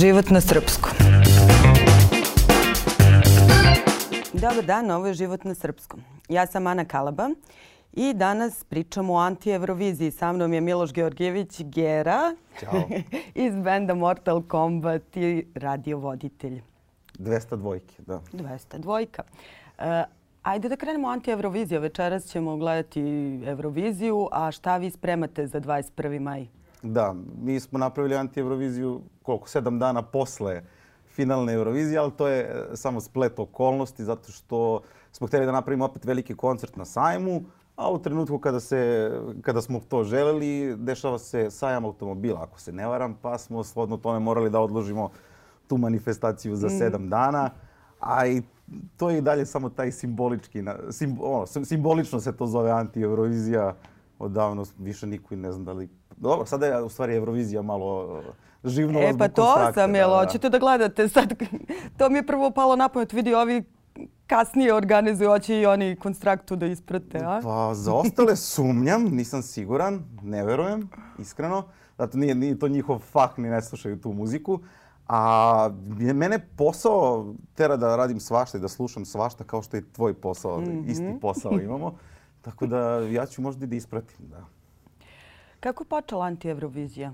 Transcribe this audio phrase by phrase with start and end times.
[0.00, 0.92] Život na srpskom.
[4.32, 6.00] Dobar dan, ovo je Život na srpskom.
[6.28, 7.30] Ja sam Ana Kalaba
[7.92, 10.10] i danas pričamo o anti-Euroviziji.
[10.10, 12.88] Sa mnom je Miloš Georgijević Gera Ćao.
[13.44, 16.62] iz benda Mortal Kombat i radiovoditelj.
[17.18, 18.20] 200 dvojke, da.
[18.32, 19.22] 200 dvojka.
[19.78, 19.84] Uh,
[20.42, 21.80] ajde da krenemo anti-Eurovizija.
[21.80, 23.00] Večeras ćemo gledati
[23.46, 26.20] Euroviziju, a šta vi spremate za 21.
[26.20, 26.59] maj?
[26.82, 30.62] Da, mi smo napravili anti-Euroviziju koliko, sedam dana posle
[31.06, 34.80] finalne Eurovizije, ali to je e, samo splet okolnosti zato što
[35.12, 37.42] smo htjeli da napravimo opet veliki koncert na sajmu,
[37.76, 39.10] a u trenutku kada, se,
[39.42, 43.96] kada smo to želeli, dešava se sajam automobila, ako se ne varam, pa smo shodno
[43.96, 45.10] tome morali da odložimo
[45.66, 47.50] tu manifestaciju za sedam dana.
[48.00, 48.42] A i
[48.96, 52.70] to je i dalje samo taj simbolički, na- sim, ono, sim- simbolično se to zove
[52.70, 53.74] anti-Eurovizija.
[54.18, 55.88] Odavno više niko i ne znam da li...
[56.20, 58.20] Dobro, sada je u stvari Eurovizija malo
[58.64, 61.32] e, živnula E zbog pa to konstrakta, sam, jel, hoćete da gledate sad?
[61.98, 63.64] To mi je prvo palo na pamet, vidi ovi
[64.26, 67.40] kasnije organizuju, hoće i oni konstraktu da isprate, a?
[67.42, 71.64] Pa za ostale sumnjam, nisam siguran, ne verujem, iskreno.
[71.98, 74.60] Zato nije, nije to njihov fah, ni ne slušaju tu muziku.
[75.08, 75.70] A
[76.14, 80.62] mene posao tera da radim svašta i da slušam svašta kao što je tvoj posao,
[80.86, 81.94] isti posao imamo.
[82.42, 84.59] Tako da ja ću možda i da ispratim, da.
[85.60, 87.12] Kako je počela anti-Eurovizija?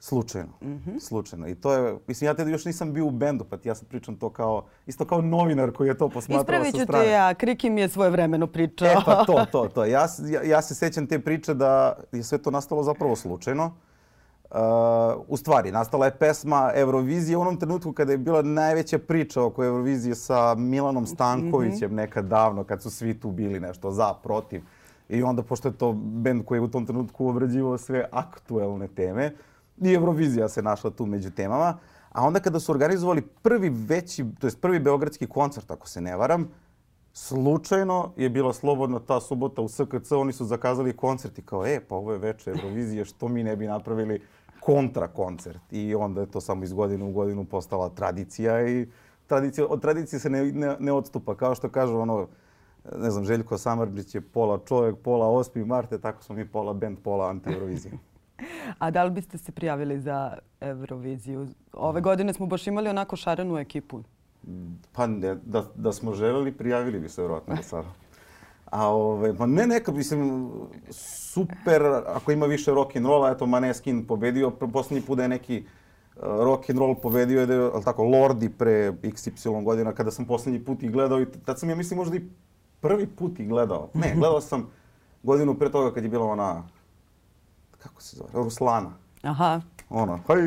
[0.00, 0.52] Slučajno,
[1.00, 1.48] slučajno.
[1.48, 4.16] I to je, mislim, ja tada još nisam bio u bendu, pa ja sad pričam
[4.16, 7.04] to kao, isto kao novinar koji je to posmatrao Ispravit sa ću strane.
[7.04, 8.88] te ja, Kriki mi je svoje vremeno pričao.
[8.88, 9.84] E pa to, to, to.
[9.84, 13.72] Ja, ja, ja se sećam te priče da je sve to nastalo zapravo slučajno.
[14.50, 14.56] Uh,
[15.28, 19.64] u stvari, nastala je pesma Eurovizije u onom trenutku kada je bila najveća priča oko
[19.64, 24.62] Eurovizije sa Milanom Stankovićem nekad davno, kad su svi tu bili nešto za, protiv.
[25.08, 29.32] I onda, pošto je to bend koji je u tom trenutku obrađivao sve aktuelne teme,
[29.82, 31.78] i Eurovizija se našla tu među temama.
[32.12, 36.16] A onda kada su organizovali prvi veći, to jest prvi beogradski koncert, ako se ne
[36.16, 36.48] varam,
[37.20, 41.80] Slučajno je bila slobodna ta subota u SKC, oni su zakazali koncert i kao, e,
[41.88, 44.20] pa ovo je veče Eurovizije, što mi ne bi napravili
[44.60, 45.72] kontra koncert.
[45.72, 48.86] I onda je to samo iz godine u godinu postala tradicija i
[49.26, 51.34] tradicija, od tradicije se ne, ne, ne odstupa.
[51.34, 52.28] Kao što kažu ono,
[52.96, 55.64] ne znam, Željko Samardžić je pola čovjek, pola 8.
[55.64, 57.92] Marte, tako smo mi pola band, pola anti-Eurovizije.
[58.78, 61.48] A da li biste se prijavili za Euroviziju?
[61.72, 64.02] Ove godine smo baš imali onako šarenu ekipu.
[64.92, 67.88] Pa ne, da, da smo želeli, prijavili bi se vjerojatno do sada.
[68.70, 70.50] A ove, pa ne neka, mislim,
[70.90, 75.64] super, ako ima više rock and rolla, eto Maneskin pobedio, posljednji put da je neki
[76.22, 80.82] rock and roll pobedio, je ali tako, Lordi pre XY godina, kada sam posljednji put
[80.82, 82.28] i gledao, i tad sam ja mislim možda i
[82.80, 83.88] prvi put i gledao.
[83.94, 84.70] Ne, gledao sam
[85.22, 86.62] godinu pre toga kad je bila ona,
[87.78, 88.90] kako se zove, Ruslana
[89.22, 89.60] Aha.
[89.88, 90.42] ono, haj,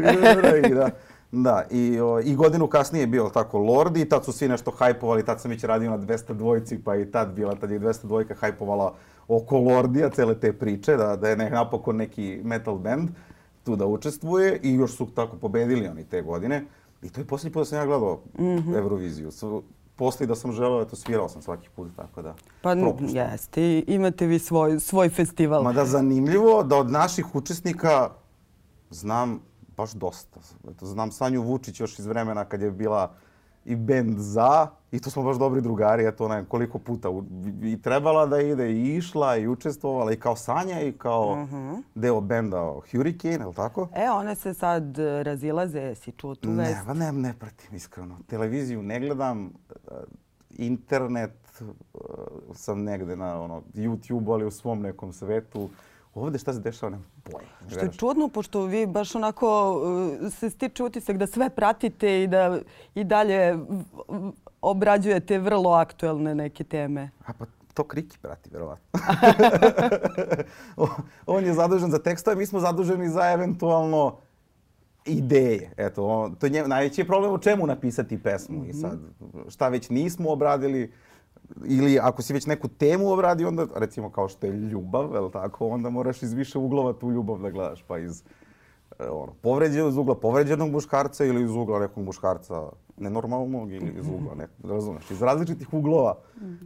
[0.62, 0.90] da.
[1.34, 4.72] Da, i, o, i godinu kasnije je bio tako Lordi i tad su svi nešto
[4.72, 8.06] hajpovali, tad sam već radio na 200 dvojci, pa i tad bila, tad je 200
[8.06, 8.94] dvojka hajpovala
[9.28, 13.10] oko Lordija, cele te priče, da, da je ne, napokon neki metal band
[13.64, 16.66] tu da učestvuje i još su tako pobedili oni te godine.
[17.04, 18.20] I to je posljednji put da sam ja gledao
[18.76, 19.32] Euroviziju.
[19.96, 23.16] Poslije da sam želeo, eto, svirao sam svaki put, tako da Pa propuštam.
[23.16, 25.64] jeste, imate vi svoj, svoj festival.
[25.64, 28.10] Mada zanimljivo da od naših učesnika
[28.90, 29.40] znam
[29.78, 30.40] baš dosta.
[30.72, 33.14] Eto, znam Sanju Vučić još iz vremena kad je bila
[33.66, 37.24] i bend za i to smo baš dobri drugari, eto ne, koliko puta u-
[37.64, 41.48] i trebala da ide i išla i učestvovala i kao Sanja i kao
[41.96, 42.60] deo benda
[42.92, 43.88] Hurricane, je li tako?
[43.96, 46.88] E, one se sad e, razilaze, si čuo tu vest?
[46.88, 48.18] Ne, ne, ne pratim iskreno.
[48.28, 49.72] Televiziju ne gledam, e,
[50.52, 51.64] internet e,
[52.54, 55.70] sam negde na ono, YouTube, ali u svom nekom svetu.
[56.14, 57.50] Ovde šta se dešava, nemam pojma.
[57.70, 59.82] Što je čudno, pošto vi baš onako
[60.26, 62.60] e, se stiče utisak da sve pratite i da
[62.96, 63.58] i dalje
[64.62, 67.10] obrađujete vrlo aktuelne neke teme.
[67.26, 69.00] A pa to Kriki prati, verovatno.
[71.26, 74.18] On je zadužen za tekstove, mi smo zaduženi za eventualno
[75.06, 75.74] ideje.
[75.78, 78.66] Eto, on, to je nje, najveći je problem u čemu napisati pesmu.
[78.66, 79.00] I sad,
[79.50, 80.92] šta već nismo obradili,
[81.66, 85.68] ili ako si već neku temu obradio, onda recimo kao što je ljubav, je tako,
[85.68, 88.24] onda moraš iz više uglova tu ljubav da gledaš, pa iz
[89.00, 94.08] e, ono, povređenog iz ugla povređenog muškarca ili iz ugla nekog muškarca nenormalnog ili iz
[94.08, 96.18] ugla nekog, razumeš, iz različitih uglova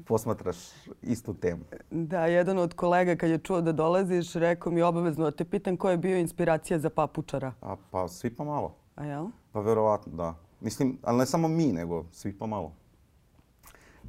[0.05, 0.57] posmatraš
[1.01, 1.61] istu temu.
[1.91, 5.89] Da, jedan od kolega kad je čuo da dolaziš, rekao mi obavezno te pitam ko
[5.89, 7.53] je bio inspiracija za papučara.
[7.61, 8.75] A pa svi pa malo.
[8.95, 9.27] A jel?
[9.51, 10.35] Pa verovatno, da.
[10.61, 12.71] Mislim, ali ne samo mi, nego svi pa malo.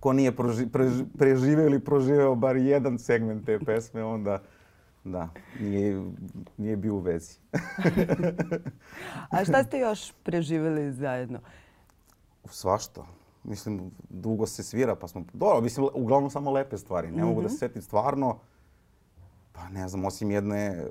[0.07, 4.43] Ko nije proži, preži, preživeo ili proživeo bar jedan segment te pesme, onda
[5.05, 5.29] Da,
[5.61, 6.05] nije,
[6.57, 7.39] nije bio u vezi.
[9.31, 11.39] A šta ste još preživjeli zajedno?
[12.45, 13.07] Svašta.
[13.45, 15.25] Mislim, dugo se svira, pa smo...
[15.33, 17.11] Dobro, mislim, uglavnom samo lepe stvari.
[17.11, 18.39] Ne mogu da se setim stvarno,
[19.53, 20.87] pa ne znam, osim jedne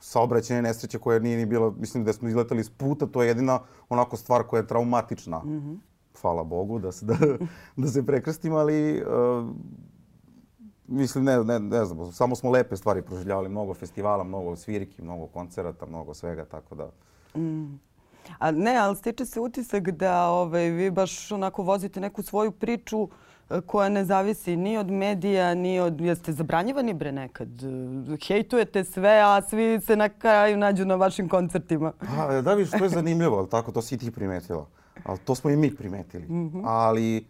[0.00, 3.60] saobraćene nesreće koja nije ni bila, mislim da smo izletali iz puta, to je jedina
[3.88, 5.38] onako stvar koja je traumatična.
[5.38, 5.78] Mm -hmm.
[6.20, 7.16] Hvala Bogu da se, da,
[7.76, 9.48] da se prekrstim, ali uh,
[10.88, 15.26] mislim, ne, ne, ne znam, samo smo lepe stvari proživljavali, mnogo festivala, mnogo svirki, mnogo
[15.26, 16.90] koncerata, mnogo svega, tako da...
[17.40, 17.80] Mm.
[18.38, 23.08] A ne, ali stiče se utisak da ovaj, vi baš onako vozite neku svoju priču
[23.50, 26.00] e, koja ne zavisi ni od medija, ni od...
[26.00, 27.48] Jeste zabranjivani bre nekad?
[28.26, 31.92] Hejtujete sve, a svi se na kraju nađu na vašim koncertima.
[32.16, 34.66] Pa, da viš, to je zanimljivo, ali tako, to si ti primetila.
[35.04, 36.26] Ali to smo i mi primetili.
[36.28, 36.62] Mm -hmm.
[36.64, 37.26] Ali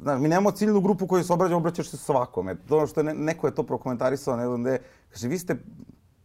[0.00, 2.54] Znaš, mi nemamo ciljnu grupu koju se obraćamo, obraćaš se svakome.
[2.68, 4.78] To što je, neko je to prokomentarisao, ne znam gde,
[5.10, 5.56] kaže, vi ste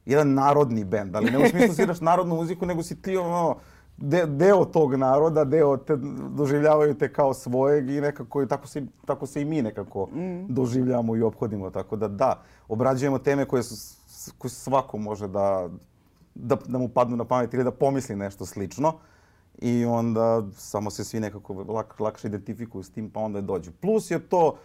[0.06, 3.58] jedan narodni bend, ali ne u smislu sviraš narodnu muziku, nego si ti ono,
[3.98, 5.96] de, deo tog naroda, deo te,
[6.30, 10.54] doživljavaju te kao svojeg i nekako tako se, tako se i mi nekako mm.
[10.54, 11.70] doživljamo i obhodimo.
[11.70, 15.70] Tako da da, obrađujemo teme koje, su, koje svako može da,
[16.36, 18.94] da, da mu padnu na pamet ili da pomisli nešto slično.
[19.58, 23.72] I onda samo se svi nekako lak, lakše identifikuju s tim, pa onda dođu.
[23.82, 24.58] Plus je to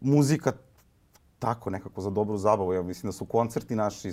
[0.00, 0.52] muzika
[1.38, 2.72] tako nekako za dobru zabavu.
[2.72, 4.12] Ja mislim da su koncerti naši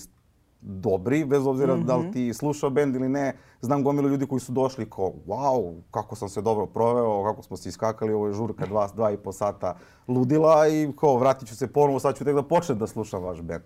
[0.61, 1.85] dobri, bez obzira mm -hmm.
[1.85, 2.11] da li mhm.
[2.11, 3.35] ti slušao bend ili ne.
[3.61, 7.57] Znam gomilu ljudi koji su došli kao, wow, kako sam se dobro proveo, kako smo
[7.57, 9.75] se iskakali, ovo je žurka dva, dva i po sata
[10.07, 13.41] ludila i kao, vratit ću se ponovo, sad ću tek da počnem da slušam vaš
[13.41, 13.63] bend.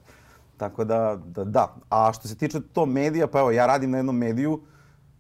[0.58, 1.76] Tako da, da, da.
[1.90, 4.62] A što se tiče to medija, pa evo, ja radim na jednom mediju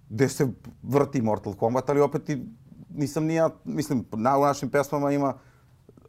[0.09, 0.47] gde se
[0.83, 2.45] vrti Mortal Kombat, ali opet i
[2.89, 5.33] nisam ni ja, mislim, na, u našim pesmama ima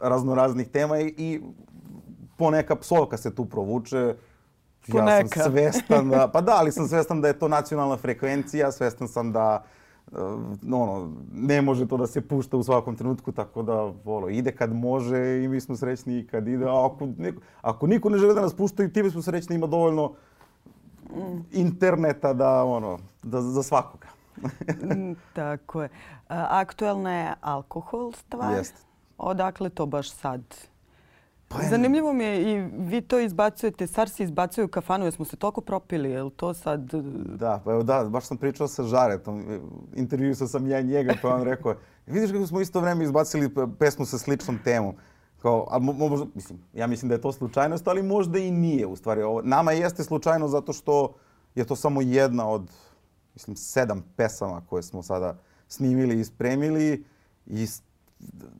[0.00, 1.40] raznoraznih tema i, i
[2.37, 4.14] poneka psovka se tu provuče.
[4.87, 9.08] Ja sam svestan da, pa da, ali sam svestan da je to nacionalna frekvencija, svestan
[9.08, 9.64] sam da
[10.12, 10.19] uh,
[10.62, 14.75] ono, ne može to da se pušta u svakom trenutku, tako da volo, ide kad
[14.75, 16.64] može i mi smo srećni kad ide.
[16.64, 19.66] A ako, neko, ako niko ne žele da nas pušta i time smo srećni, ima
[19.66, 20.14] dovoljno.
[21.53, 24.07] Interneta da, ono, da, za svakoga.
[24.83, 25.89] Mm, tako je.
[26.29, 28.57] Aktuelna je alkohol stvar.
[28.57, 28.81] Jeste.
[29.19, 30.43] Odakle to baš sad?
[31.49, 31.69] Pa je...
[31.69, 35.61] Zanimljivo mi je i vi to izbacujete, Sarsi izbacuju u kafanu, jer smo se toliko
[35.61, 36.81] propili, je li to sad...
[37.39, 39.61] Da, pa evo da, baš sam pričao sa Žaretom,
[39.95, 41.75] intervju sam ja njega, pa on rekao,
[42.07, 44.95] vidiš kako smo isto vreme izbacili pesmu sa sličnom temom.
[45.43, 48.97] Kao, a možda, mislim, ja mislim da je to slučajnost, ali možda i nije u
[48.97, 49.23] stvari.
[49.23, 51.15] Ovo, nama jeste slučajno zato što
[51.55, 52.71] je to samo jedna od,
[53.35, 55.38] mislim, sedam pesama koje smo sada
[55.69, 57.05] snimili i spremili
[57.47, 57.67] i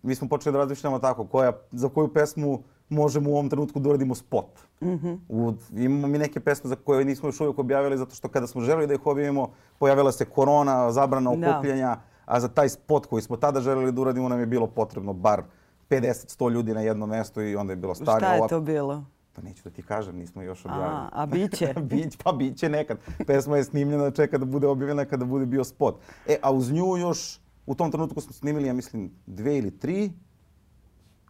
[0.03, 3.89] mi smo počeli da razmišljamo tako, koja, za koju pesmu možemo u ovom trenutku da
[3.89, 4.59] uradimo spot.
[4.81, 5.19] Mm -hmm.
[5.29, 8.61] U, imamo mi neke pesme za koje nismo još uvijek objavili zato što kada smo
[8.61, 11.51] želeli da ih objavimo, pojavila se korona, zabrana da.
[11.51, 12.01] okupljanja, da.
[12.25, 15.43] a za taj spot koji smo tada želeli da uradimo nam je bilo potrebno bar
[15.91, 18.25] 50-100 ljudi na jedno mesto i onda je bilo stari.
[18.25, 19.05] Šta je to bilo?
[19.33, 20.89] Pa neću da ti kažem, nismo još objavili.
[20.89, 21.75] A, a biće?
[21.91, 22.99] Bić, pa biće nekad.
[23.27, 26.01] Pesma je snimljena, čeka da bude objavljena kada bude bio spot.
[26.29, 30.13] E, a uz nju još, u tom trenutku smo snimili, ja mislim, dve ili tri,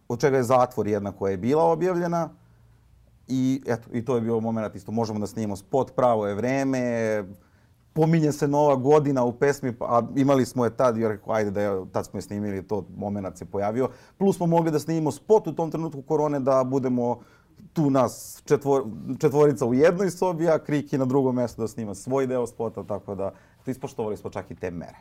[0.07, 2.29] od čega je zatvor jedna koja je bila objavljena.
[3.27, 7.23] I eto, i to je bio moment isto, možemo da snimimo spot, pravo je vreme,
[7.97, 11.61] pominje se nova godina u pesmi, a imali smo je tad, jer rekao, ajde da
[11.61, 13.89] je, tad smo je snimili, to moment se pojavio.
[14.17, 17.19] Plus smo mogli da snimimo spot u tom trenutku korone, da budemo
[17.73, 18.83] tu nas četvor,
[19.19, 23.15] četvorica u jednoj sobi, a Kriki na drugom mjestu da snima svoj deo spota, tako
[23.15, 23.31] da
[23.65, 24.97] ispoštovali smo čak i te mere.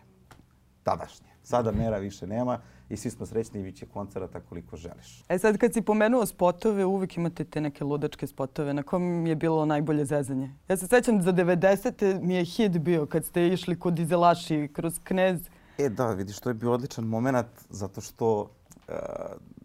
[0.83, 1.36] Tadašnje.
[1.47, 5.25] Sada mera više nema i svi smo srećni i bit će koncerata koliko želiš.
[5.29, 8.75] E sad kad si pomenuo spotove, uvijek imate te neke ludačke spotove.
[8.75, 10.51] Na kom je bilo najbolje zezanje?
[10.69, 12.21] Ja se sećam za 90.
[12.23, 15.41] mi je hit bio kad ste išli kod Izelaši kroz Knez.
[15.79, 18.95] E da, vidiš, to je bio odličan moment zato što uh,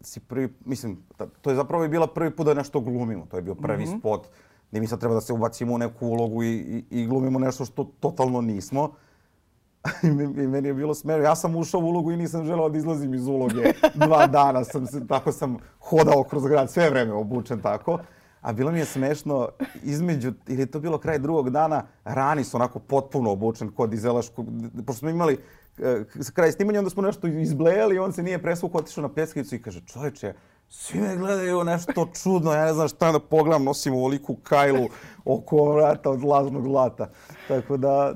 [0.02, 0.98] si prvi, mislim,
[1.42, 3.26] to je zapravo i bila prvi put da nešto glumimo.
[3.26, 4.00] To je bio prvi mm -hmm.
[4.00, 4.28] spot
[4.70, 7.66] gdje mi sad treba da se ubacimo u neku ulogu i, i, i glumimo nešto
[7.66, 8.92] što totalno nismo.
[10.44, 11.24] I meni je bilo smiješno.
[11.24, 13.74] Ja sam ušao u ulogu i nisam želeo da izlazim iz uloge.
[14.06, 18.00] Dva dana sam se, tako sam hodao kroz grad, sve vreme obučen tako.
[18.42, 19.50] A bilo mi je smešno
[19.84, 24.46] između, ili je to bilo kraj drugog dana, Rani su onako potpuno obučen kod izelašku,
[24.86, 25.38] pošto smo imali
[25.78, 25.86] uh,
[26.34, 29.82] kraj snimanja, onda smo nešto izblejali, on se nije presvuk, otišao na pljeskavicu i kaže,
[29.86, 30.34] čovječe,
[30.74, 34.88] svi me gledaju nešto čudno, ja ne znam šta da pogledam, nosim ovoliku kajlu
[35.26, 37.10] oko vrata od lažnog zlata.
[37.48, 38.14] Tako da,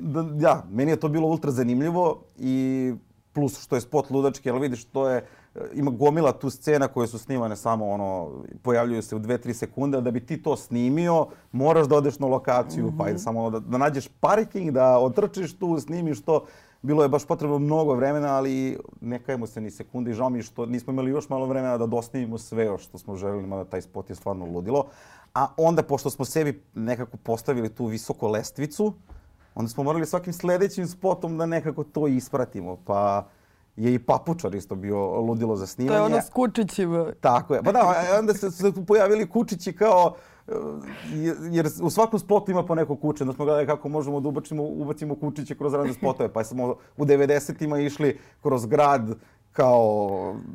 [0.00, 2.94] da, ja, meni je to bilo ultra zanimljivo i
[3.32, 5.26] plus što je spot ludački, ali vidiš, to je
[5.74, 8.30] ima gomila tu scena koje su snimane samo ono,
[8.62, 12.26] pojavljuju se u dve, tri sekunde, da bi ti to snimio, moraš da odeš na
[12.26, 12.98] lokaciju, mm -hmm.
[12.98, 16.44] pa je samo da, da nađeš parking, da otrčiš tu, snimiš to.
[16.82, 20.42] Bilo je baš potrebno mnogo vremena, ali ne kajemo se ni sekunde i žao mi
[20.42, 24.10] što nismo imali još malo vremena da dostimimo sve što smo želeli, mada taj spot
[24.10, 24.86] je stvarno ludilo.
[25.34, 28.94] A onda, pošto smo sebi nekako postavili tu visoko lestvicu,
[29.54, 32.76] onda smo morali svakim sledećim spotom da nekako to ispratimo.
[32.84, 33.26] Pa
[33.76, 35.98] je i Papučar isto bio ludilo za snimanje.
[35.98, 37.12] To je ono s kučićima.
[37.20, 37.62] Tako je.
[37.62, 40.14] Pa da, onda se, se pojavili kučići kao
[41.50, 43.24] jer u svakom spotu ima po neko kuće.
[43.24, 46.32] Da smo gledali kako možemo da ubacimo, ubacimo kučiće kroz razne spotove.
[46.32, 49.14] Pa smo u 90-ima išli kroz grad
[49.52, 50.08] kao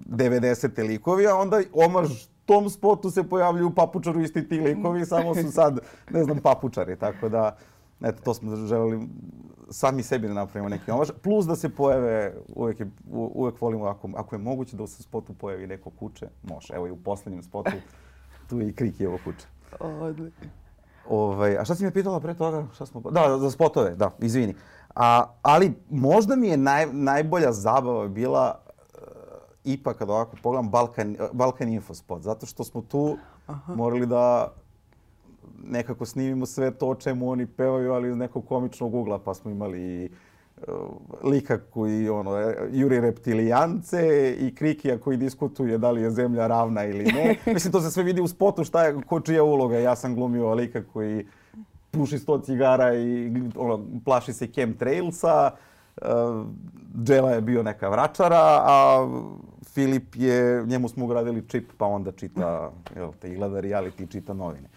[0.05, 0.87] 90.
[0.87, 2.09] likovi, a onda omaž
[2.45, 5.79] tom spotu se pojavljuju papučaru isti ti likovi, samo su sad,
[6.09, 6.95] ne znam, papučari.
[6.95, 7.57] Tako da,
[8.01, 9.07] eto, to smo želeli
[9.69, 11.09] sami sebi da napravimo neki omaž.
[11.21, 15.33] Plus da se pojave, uvek, je, uvek volimo, ako, ako je moguće da u spotu
[15.33, 16.73] pojavi neko kuće, može.
[16.73, 17.71] Evo i u poslednjem spotu,
[18.49, 19.47] tu je i Krikijevo kuće.
[21.09, 22.65] Ovaj, a šta si me pitala pre toga?
[22.73, 23.01] Šta smo...
[23.01, 24.55] Da, za spotove, da, izvini.
[24.95, 29.01] A, ali možda mi je naj, najbolja zabava bila uh,
[29.63, 33.73] ipak kad ovako pogledam Balkan, Balkan Info spot, zato što smo tu Aha.
[33.75, 34.53] morali da
[35.63, 39.51] nekako snimimo sve to o čemu oni pevaju, ali iz nekog komičnog ugla, pa smo
[39.51, 40.11] imali i uh,
[41.23, 47.03] lika koji ono, juri reptilijance i Krikija koji diskutuje da li je zemlja ravna ili
[47.03, 47.35] ne.
[47.53, 49.77] Mislim, to se sve vidi u spotu šta je, ko čija uloga.
[49.77, 51.27] Ja sam glumio lika koji
[51.91, 55.51] puši sto cigara i ono, plaši se chemtrailsa.
[57.03, 59.07] Džela je bio neka vračara, a
[59.73, 64.33] Filip je, njemu smo ugradili čip, pa onda čita, jel te, i gleda reality, čita
[64.33, 64.69] novine.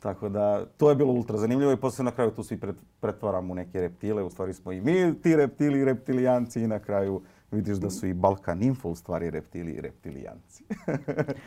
[0.00, 2.60] Tako da, to je bilo ultra zanimljivo i posle na kraju tu svi
[3.00, 4.22] pretvaramo u neke reptile.
[4.22, 8.14] U stvari smo i mi ti reptili, reptilijanci i na kraju vidiš da su i
[8.14, 10.64] Balkan Info u stvari reptili i reptilijanci.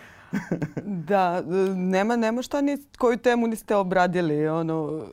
[1.09, 1.41] da,
[1.75, 4.47] nema, nema šta ni, koju temu niste obradili.
[4.47, 5.03] Ono, uh,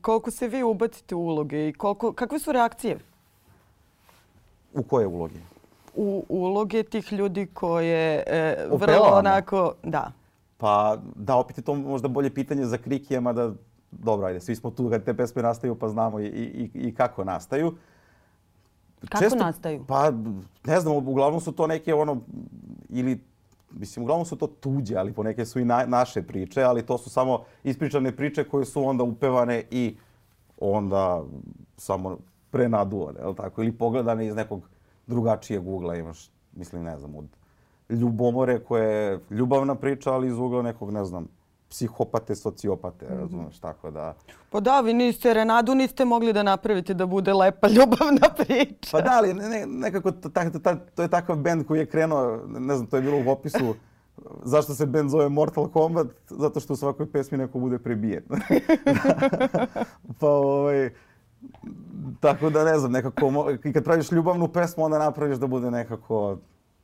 [0.00, 2.98] koliko se vi ubacite u uloge i koliko, kakve su reakcije?
[4.74, 5.38] U koje uloge?
[5.94, 10.12] U uloge tih ljudi koje e, vrlo onako, da.
[10.58, 13.52] Pa da, opet je to možda bolje pitanje za Krikija, mada
[13.90, 17.24] dobro, ajde, svi smo tu kad te pesme nastaju pa znamo i, i, i kako
[17.24, 17.74] nastaju.
[19.08, 19.84] Kako Često, nastaju?
[19.88, 20.12] Pa,
[20.66, 22.20] ne znam, uglavnom su to neke ono,
[22.88, 23.20] ili,
[23.70, 27.10] mislim, uglavnom su to tuđe, ali poneke su i na, naše priče, ali to su
[27.10, 29.96] samo ispričane priče koje su onda upevane i
[30.60, 31.24] onda
[31.76, 32.18] samo
[32.50, 33.62] prenaduvane, je tako?
[33.62, 34.68] Ili pogledane iz nekog
[35.06, 37.37] drugačijeg ugla imaš, mislim, ne znam, od
[37.88, 41.28] ljubomore koje je ljubavna priča, ali iz ugla nekog, ne znam,
[41.70, 43.20] psihopate, sociopate, mm -hmm.
[43.20, 44.14] razumeš, tako da...
[44.50, 48.88] Pa da, vi niste Renadu niste mogli da napravite da bude lepa ljubavna priča.
[48.92, 52.40] Pa da, ali ne, nekako to, to, to, to je takav bend koji je krenuo,
[52.46, 53.74] ne znam, to je bilo u opisu
[54.44, 58.24] zašto se bend zove Mortal Kombat, zato što u svakoj pesmi neko bude prebijen.
[60.20, 60.90] pa ovaj,
[62.20, 66.38] tako da ne znam, nekako, i kad praviš ljubavnu pesmu, onda napraviš da bude nekako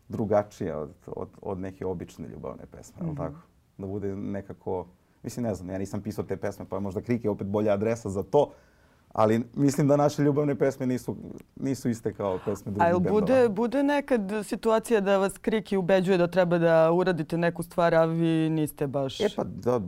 [0.08, 3.16] drugačija od, od, od neke obične ljubavne pesme, mm -hmm.
[3.16, 3.36] tako?
[3.78, 4.86] Da bude nekako,
[5.22, 7.72] mislim, ne znam, ja nisam pisao te pesme, pa je možda Krik je opet bolja
[7.72, 8.50] adresa za to,
[9.14, 11.16] ali mislim da naše ljubavne pesme nisu,
[11.56, 13.16] nisu iste kao pesme drugih bendova.
[13.16, 17.94] A bude, bude nekad situacija da vas Kriki ubeđuje da treba da uradite neku stvar,
[17.94, 19.20] a vi niste baš...
[19.20, 19.80] E pa da,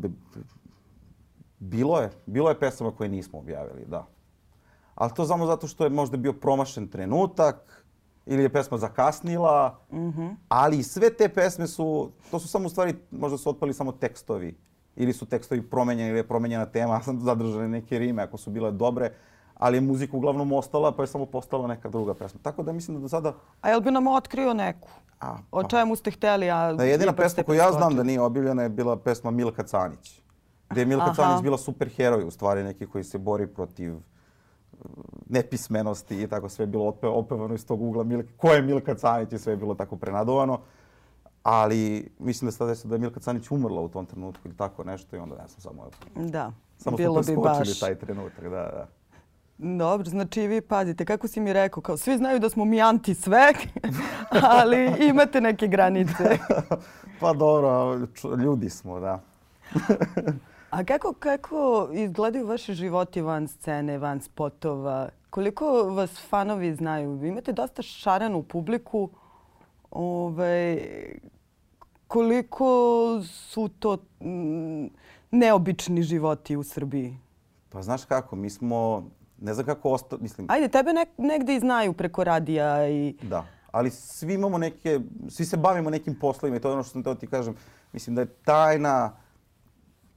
[1.59, 2.11] bilo je.
[2.27, 4.07] Bilo je pesama koje nismo objavili, da.
[4.95, 7.86] Ali to samo zato što je možda bio promašen trenutak,
[8.27, 10.37] ili je pesma zakasnila, mm -hmm.
[10.49, 14.57] ali sve te pesme su, to su samo u stvari, možda su otpali samo tekstovi
[14.97, 19.13] ili su tekstovi promenjeni ili je promenjena tema, zadržane neke rime ako su bile dobre,
[19.55, 22.41] ali je muzika uglavnom ostala pa je samo postala neka druga pesma.
[22.43, 23.33] Tako da mislim da do sada...
[23.61, 24.89] A jel bi nam otkrio neku?
[25.21, 25.59] A, pa.
[25.59, 26.73] O čemu ste hteli, a...
[26.73, 30.23] Da, jedina pesma koju ja znam da nije objavljena je bila pesma Milka Canić.
[30.71, 31.15] Gde je Milka Aha.
[31.15, 33.95] Canić bila super heroj, u stvari neki koji se bori protiv
[35.29, 38.29] nepismenosti i tako sve je bilo ope, opevano iz tog ugla Milke.
[38.37, 40.61] Ko je Milka Canić i sve je bilo tako prenadovano.
[41.43, 44.85] Ali mislim da se desilo da je Milka Canić umrla u tom trenutku ili tako
[44.85, 45.91] nešto i onda ne znam samo...
[46.15, 47.81] Da, samo bilo bi baš.
[47.81, 48.87] taj trenutak, da, da.
[49.59, 53.15] Dobro, znači vi pazite, kako si mi rekao, kao svi znaju da smo mi anti
[53.15, 53.53] sve,
[54.59, 56.39] ali imate neke granice.
[57.21, 57.99] pa dobro,
[58.45, 59.21] ljudi smo, da.
[60.77, 65.09] A kako, kako izgledaju vaši životi van scene, van spotova?
[65.31, 67.13] Koliko vas fanovi znaju?
[67.13, 69.11] Vi imate dosta šarenu publiku.
[69.91, 70.79] Ove, ovaj,
[72.09, 72.67] koliko
[73.25, 74.87] su to mm,
[75.31, 77.19] neobični životi u Srbiji?
[77.69, 79.05] Pa znaš kako, mi smo,
[79.39, 80.47] ne znam kako ostao, mislim...
[80.51, 83.15] Ajde, tebe ne, negde i znaju preko radija i...
[83.23, 83.45] Da.
[83.73, 87.03] ali svi imamo neke, svi se bavimo nekim poslovima i to je ono što sam
[87.03, 87.55] teo ti kažem.
[87.93, 89.17] Mislim da je tajna,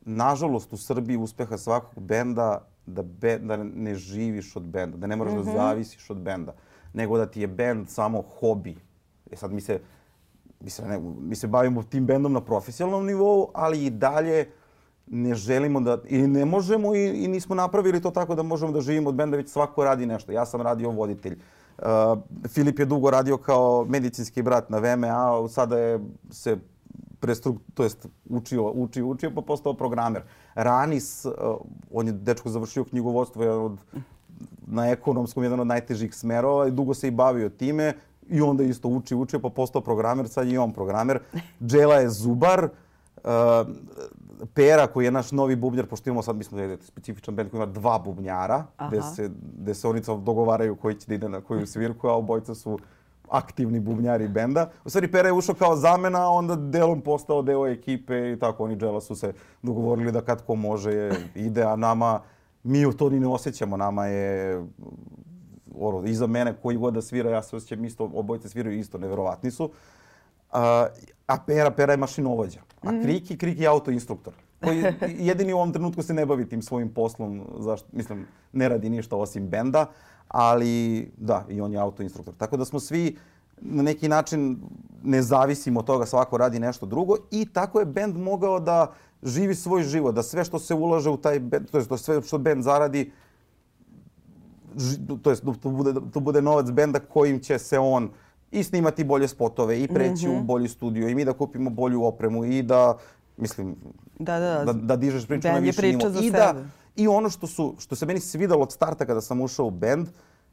[0.09, 5.15] nažalost u Srbiji uspeha svakog benda da, be, da ne živiš od benda, da ne
[5.15, 5.45] moraš mm -hmm.
[5.45, 5.57] da mhm.
[5.57, 6.53] zavisiš od benda,
[6.93, 8.75] nego da ti je bend samo hobi.
[9.31, 9.79] E sad mi se,
[10.59, 14.49] mi se, ne, mi se bavimo tim bendom na profesionalnom nivou, ali i dalje
[15.07, 18.81] ne želimo da, i ne možemo i, i nismo napravili to tako da možemo da
[18.81, 20.31] živimo od benda, već svako radi nešto.
[20.31, 21.39] Ja sam radio voditelj.
[21.77, 21.85] Uh,
[22.47, 25.99] Filip je dugo radio kao medicinski brat na VMA, sada je
[26.31, 26.57] se
[27.19, 30.21] prestruk, to jest učio, učio, učio, pa postao programer.
[30.55, 31.33] Ranis, uh,
[31.93, 33.77] on je dečko završio knjigovodstvo, jedan od,
[34.67, 37.93] na ekonomskom jedan od najtežih smerova i dugo se i bavio time
[38.29, 41.19] i onda isto uči, učio, pa postao programer, sad je i on programer.
[41.61, 42.69] Džela je zubar,
[43.23, 43.31] uh,
[44.53, 47.65] Pera koji je naš novi bubnjar, pošto imamo sad, mi smo specifičan band koji ima
[47.65, 52.07] dva bubnjara, gde se, gde se oni dogovaraju koji će da ide na koju svirku,
[52.07, 52.79] a obojica su
[53.31, 54.69] aktivni bubnjari benda.
[54.85, 58.63] U stvari Pera je ušao kao zamena, a onda delom postao deo ekipe i tako
[58.63, 62.21] oni Džela su se dogovorili da kad ko može je, ide, a nama,
[62.63, 64.61] mi u to ni ne osjećamo, nama je
[65.75, 69.51] ono, iza mene koji god da svira, ja se osjećam isto, obojice sviraju isto, neverovatni
[69.51, 69.71] su.
[70.51, 70.87] A,
[71.27, 72.59] a Pera, Pera je mašinovođa.
[72.81, 73.01] A mhm.
[73.01, 74.33] Kriki, Kriki je autoinstruktor.
[74.63, 74.83] Koji
[75.29, 79.15] jedini u ovom trenutku se ne bavi tim svojim poslom, zašto, mislim, ne radi ništa
[79.15, 79.85] osim benda,
[80.29, 82.33] ali da, i on je autoinstruktor.
[82.37, 83.17] Tako da smo svi
[83.61, 84.57] na neki način
[85.03, 88.93] ne zavisimo od toga, svako radi nešto drugo i tako je bend mogao da
[89.23, 92.21] živi svoj život, da sve što se ulaže u taj bend, to jest da sve
[92.21, 93.11] što bend zaradi,
[95.21, 98.09] to jest da to bude, to bude novac benda kojim će se on
[98.51, 100.33] i snimati bolje spotove i preći mm -hmm.
[100.33, 100.45] u mhm.
[100.45, 102.97] bolji studio i mi da kupimo bolju opremu i da
[103.37, 103.75] mislim
[104.19, 106.09] da, da, da, da dižeš priču na više nivo.
[106.09, 106.37] I sebe.
[106.37, 106.55] da
[106.95, 110.07] i ono što su što se meni svidelo od starta kada sam ušao u bend,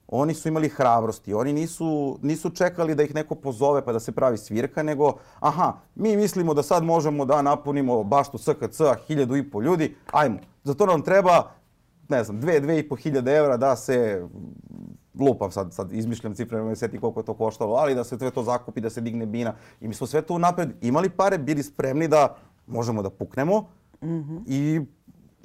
[0.09, 1.35] oni su imali hrabrosti.
[1.35, 5.73] Oni nisu, nisu čekali da ih neko pozove pa da se pravi svirka, nego aha,
[5.95, 10.39] mi mislimo da sad možemo da napunimo baštu SKC hiljadu i po ljudi, ajmo.
[10.65, 11.51] Za to nam treba,
[12.09, 14.27] ne znam, dve, dve i po hiljade evra da se
[15.21, 18.31] lupam sad, sad izmišljam cifre, ne seti koliko je to koštalo, ali da se sve
[18.31, 19.55] to zakupi, da se digne bina.
[19.81, 23.69] I mi smo sve to napred imali pare, bili spremni da možemo da puknemo
[24.03, 24.43] mm -hmm.
[24.47, 24.81] i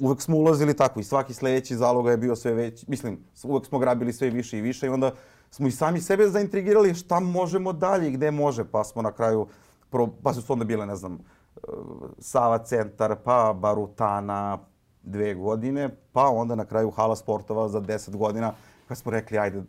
[0.02, 2.86] uvek smo ulazili tako i svaki sledeći zaloga je bio sve veći.
[2.88, 5.12] Mislim, uvek smo grabili sve više i više i onda
[5.52, 8.64] smo i sami sebe zaintrigirali šta možemo dalje i gde može.
[8.64, 9.48] Pa smo na kraju,
[9.90, 11.74] pro, pa su onda bile, ne znam, uh,
[12.20, 14.58] Sava centar, pa Barutana
[15.04, 18.54] dve godine, pa onda na kraju Hala sportova za deset godina
[18.88, 19.64] kad smo rekli, ajde,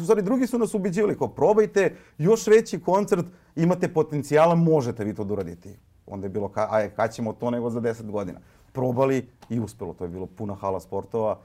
[0.00, 5.14] u stvari drugi su nas ubeđivali, kao probajte još veći koncert, imate potencijala, možete vi
[5.14, 5.76] to da uradite.
[6.06, 8.40] Onda je bilo, ka, ajde, kad ćemo to nego za 10 godina.
[8.76, 11.38] Probali i uspelo, to je bilo puna hala sportova.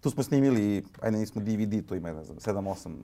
[0.00, 2.94] Tu smo snimili, ajde nismo DVD, to ima, ne znam, 7-8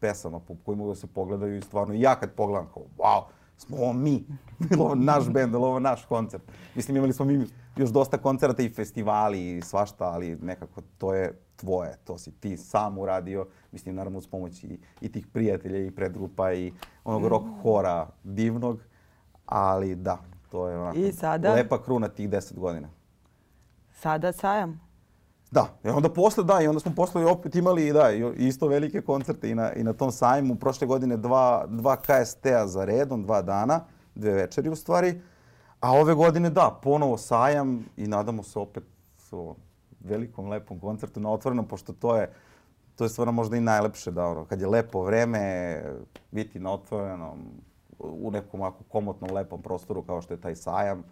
[0.00, 3.22] pesama po koji mogu da se pogledaju i stvarno, ja kad pogledam, kao, wow,
[3.56, 4.24] smo ovo mi,
[4.80, 6.42] ovo naš bend, ovo naš koncert.
[6.74, 11.38] Mislim, imali smo mi još dosta koncerta i festivali i svašta, ali nekako to je
[11.56, 15.90] tvoje, to si ti sam uradio, mislim naravno uz pomoć i, i tih prijatelja i
[15.90, 16.72] predgrupa i
[17.04, 17.26] onog mm.
[17.26, 18.80] rock hora divnog,
[19.46, 20.18] ali da,
[20.50, 21.54] to je onako I sada?
[21.54, 22.88] lepa kruna tih deset godina.
[24.04, 24.80] Sada sajam?
[25.50, 29.50] Da, i onda posle, da, i onda smo posle opet imali da, isto velike koncerte
[29.50, 30.56] i na, i na tom sajmu.
[30.56, 33.80] Prošle godine dva, dva KST-a za redom, dva dana,
[34.14, 35.20] dve večeri u stvari.
[35.80, 38.84] A ove godine da, ponovo sajam i nadamo se opet
[39.18, 39.54] so,
[40.00, 42.32] velikom, lepom koncertu na otvorenom, pošto to je,
[42.96, 45.82] to je stvarno možda i najlepše da ono, kad je lepo vreme,
[46.30, 47.38] biti na otvorenom,
[47.98, 51.04] u nekom ovako komotnom, lepom prostoru kao što je taj sajam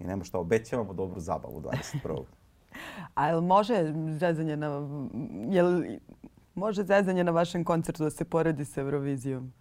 [0.00, 2.22] i nema šta obećavamo dobru zabavu 21.
[3.14, 4.88] A jel može zezanje na,
[5.48, 5.82] jel
[6.54, 9.52] može zezanje na vašem koncertu da se poredi sa Eurovizijom?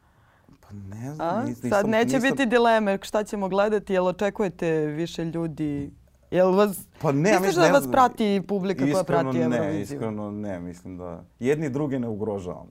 [0.62, 1.46] Pa ne znam.
[1.46, 2.32] Nisam, Sad neće nisam...
[2.32, 5.92] biti dileme šta ćemo gledati, jel očekujete više ljudi
[6.34, 9.72] Jel vas, pa ne, misliš mislim, da vas prati publika koja prati Euroviziju?
[9.72, 12.70] Ne, iskreno ne, mislim da jedni druge ne ugrožavamo.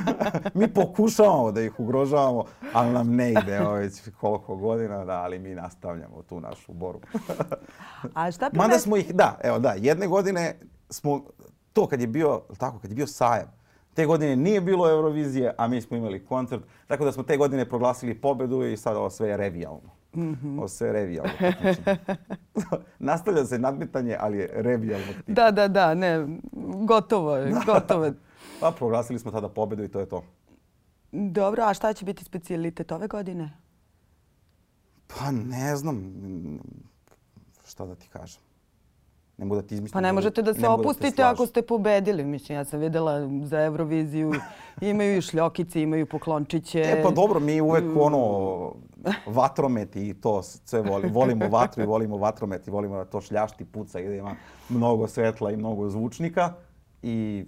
[0.54, 5.54] mi pokušavamo da ih ugrožavamo, ali nam ne ide već koliko godina, da, ali mi
[5.54, 7.06] nastavljamo tu našu borbu.
[8.14, 8.64] A šta prime...
[8.64, 10.56] Mada smo ih, da, evo da, jedne godine
[10.90, 11.24] smo,
[11.72, 13.52] to kad je bio, tako, kad je bio sajam,
[13.94, 17.68] te godine nije bilo Eurovizije, a mi smo imali koncert, tako da smo te godine
[17.68, 20.01] proglasili pobedu i sad ovo sve je revijalno.
[20.14, 20.58] Mm -hmm.
[20.58, 21.32] Ovo sve revijalno.
[22.98, 25.06] Nastavlja se nadmetanje, ali je revijalno.
[25.26, 26.26] Da, da, da, ne,
[26.86, 28.14] gotovo je, gotovo je.
[28.60, 30.24] Pa proglasili smo tada pobedu i to je to.
[31.12, 33.52] Dobro, a šta će biti specijalitet ove godine?
[35.06, 36.14] Pa ne znam
[37.66, 38.40] šta da ti kažem.
[39.38, 39.92] Ne mogu da ti izmislim.
[39.92, 41.32] Pa ne možete da se te opustite slažem.
[41.32, 42.24] ako ste pobedili.
[42.24, 44.32] Mislim, ja sam videla za Euroviziju
[44.82, 46.80] imaju i šljokice, imaju poklončiće.
[46.80, 48.72] E pa dobro, mi uvek ono
[49.26, 53.64] vatromet i to sve voli, volimo vatru i volimo vatromet i volimo da to šljašti,
[53.64, 54.34] puca i da ima
[54.68, 56.52] mnogo svetla i mnogo zvučnika
[57.02, 57.44] i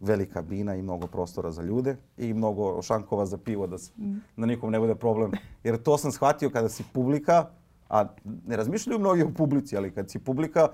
[0.00, 3.92] velika bina i mnogo prostora za ljude i mnogo šankova za pivo da, s-
[4.36, 5.32] da nikom ne bude problem.
[5.64, 7.46] Jer to sam shvatio kada si publika,
[7.88, 8.04] a
[8.46, 10.68] ne razmišljaju mnogi o publici, ali kad si publika,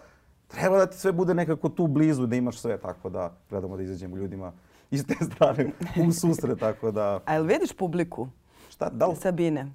[0.49, 3.83] treba da ti sve bude nekako tu blizu, da imaš sve, tako da gledamo da
[3.83, 4.53] izađemo ljudima
[4.91, 5.73] iz te strane
[6.09, 7.21] u susret, tako da...
[7.25, 8.29] A jel vidiš publiku
[8.71, 9.73] Šta, da li Sabine?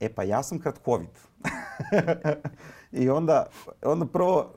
[0.00, 1.28] E pa ja sam kratkovit.
[2.92, 3.46] I onda,
[3.82, 4.50] onda prvo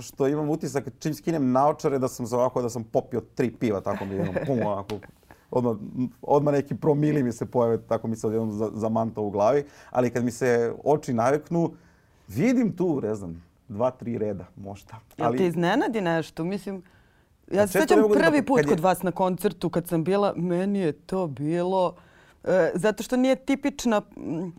[0.00, 3.80] što imam utisak čim skinem naočare da sam za ovako da sam popio tri piva,
[3.80, 4.98] tako mi je jednom pum ovako.
[5.50, 5.76] Odmah,
[6.22, 9.64] odmah neki promili mi se pojave, tako mi se odjednom za- zamanta u glavi.
[9.90, 11.72] Ali kad mi se oči naveknu,
[12.28, 14.94] vidim tu, ne znam, dva, tri reda možda.
[15.16, 16.44] Jel Ali, te iznenadi nešto?
[16.44, 16.82] Mislim,
[17.52, 19.88] ja se ne sjećam mogu da- prvi put kad je- kod vas na koncertu kad
[19.88, 21.94] sam bila, meni je to bilo...
[22.44, 24.02] e, zato što nije tipična...
[24.16, 24.52] mm,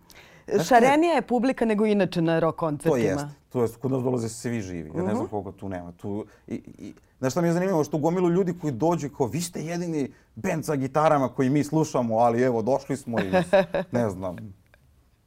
[0.63, 2.95] Šarenija je publika nego inače na rock koncertima.
[2.95, 3.25] To jest.
[3.49, 4.91] To jest, kod nas dolaze svi živi.
[4.95, 5.91] Ja ne znam koliko tu nema.
[5.91, 7.83] Tu, i, i, znaš šta mi je zanimljivo?
[7.83, 11.63] Što gomilu ljudi koji dođu i kao, vi ste jedini band sa gitarama koji mi
[11.63, 13.33] slušamo, ali evo, došli smo iz,
[13.91, 14.35] ne znam,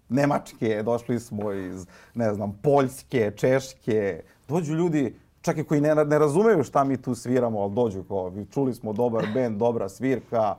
[0.09, 4.23] Nemačke, došli smo iz, ne znam, Poljske, Češke.
[4.49, 8.33] Dođu ljudi, čak i koji ne, ne razumeju šta mi tu sviramo, ali dođu kao,
[8.51, 10.57] čuli smo dobar band, dobra svirka,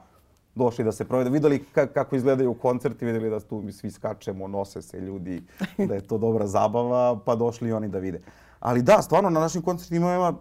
[0.56, 1.30] došli da se provede.
[1.30, 5.44] Videli ka- kako izgledaju koncerti, videli da tu mi svi skačemo, nose se ljudi,
[5.78, 8.20] da je to dobra zabava, pa došli oni da vide.
[8.60, 10.34] Ali da, stvarno na našim koncertima ima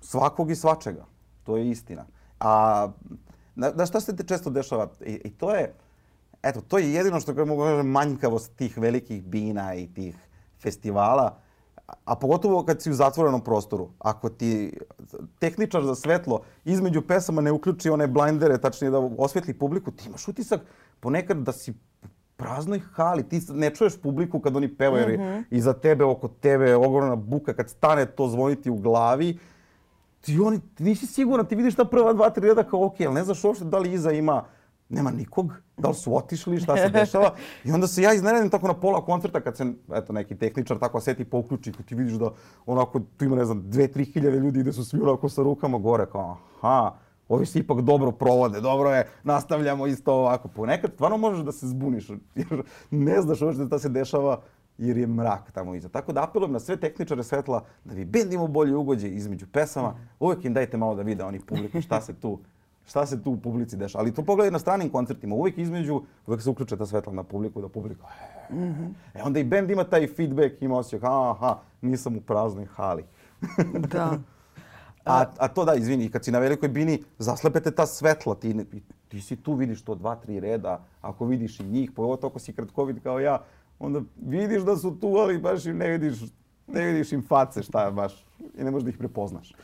[0.00, 1.04] svakog i svačega.
[1.44, 2.06] To je istina.
[2.40, 2.88] A
[3.54, 4.88] na šta se te često dešava?
[5.06, 5.74] I, i to je,
[6.42, 10.16] eto, to je jedino što mogu kažem manjkavost tih velikih bina i tih
[10.62, 11.38] festivala,
[12.04, 13.88] a- pogotovo kad si u zatvorenom prostoru.
[13.98, 14.78] Ako ti
[15.38, 20.28] tehničar za svetlo između pesama ne uključi one blindere, tačnije da osvetli publiku, ti imaš
[20.28, 20.60] utisak
[21.00, 21.74] ponekad da si
[22.36, 23.28] praznoj hali.
[23.28, 27.54] Ti ne čuješ publiku kad oni pevaju, jer je iza tebe, oko tebe ogromna buka.
[27.54, 29.38] Kad stane to zvoniti u glavi,
[30.20, 33.14] ti oni, ti nisi siguran, ti vidiš ta prva dva, tri reda kao ok, ali
[33.14, 34.44] ne znaš uopšte da li iza ima,
[34.88, 37.34] nema nikog, da li su otišli, šta se dešava.
[37.64, 41.00] I onda se ja iznenadim tako na pola koncerta kad se, eto, neki tehničar tako
[41.00, 42.30] seti pa uključi, ti vidiš da
[42.66, 45.78] onako tu ima, ne znam, dve, tri hiljade ljudi gde su svi onako sa rukama
[45.78, 46.94] gore, kao aha,
[47.28, 50.48] ovi se ipak dobro provode, dobro je, nastavljamo isto ovako.
[50.48, 54.40] Ponekad stvarno možeš da se zbuniš, jer ne znaš uopšte šta se dešava,
[54.78, 55.88] jer je mrak tamo iza.
[55.88, 59.94] Tako da apelujem na sve tehničare svetla da bi bend imao bolji ugođaj između pesama.
[60.20, 62.38] Uvijek im dajte malo da vide oni publiku šta se tu
[62.88, 64.02] šta se tu u publici dešava.
[64.02, 65.34] Ali to pogledaj na stranim koncertima.
[65.34, 68.06] Uvijek između, uvijek se uključe ta svetla na publiku, da publika...
[69.14, 73.04] E onda i bend ima taj feedback, ima osjećaj, aha, nisam u praznoj hali.
[73.92, 74.18] Da.
[75.04, 78.64] A, a to da, izvini, kad si na velikoj bini, zaslepete ta svetla, ti, ne-
[79.08, 82.52] ti si tu, vidiš to dva, tri reda, ako vidiš i njih, pogotovo ako si
[82.52, 83.42] kratkovid kao ja,
[83.78, 86.18] onda vidiš da su tu, ali baš im ne vidiš,
[86.66, 88.26] ne vidiš im face šta je baš
[88.58, 89.54] i ne možeš da ih prepoznaš.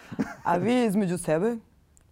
[0.44, 1.56] A vi između sebe?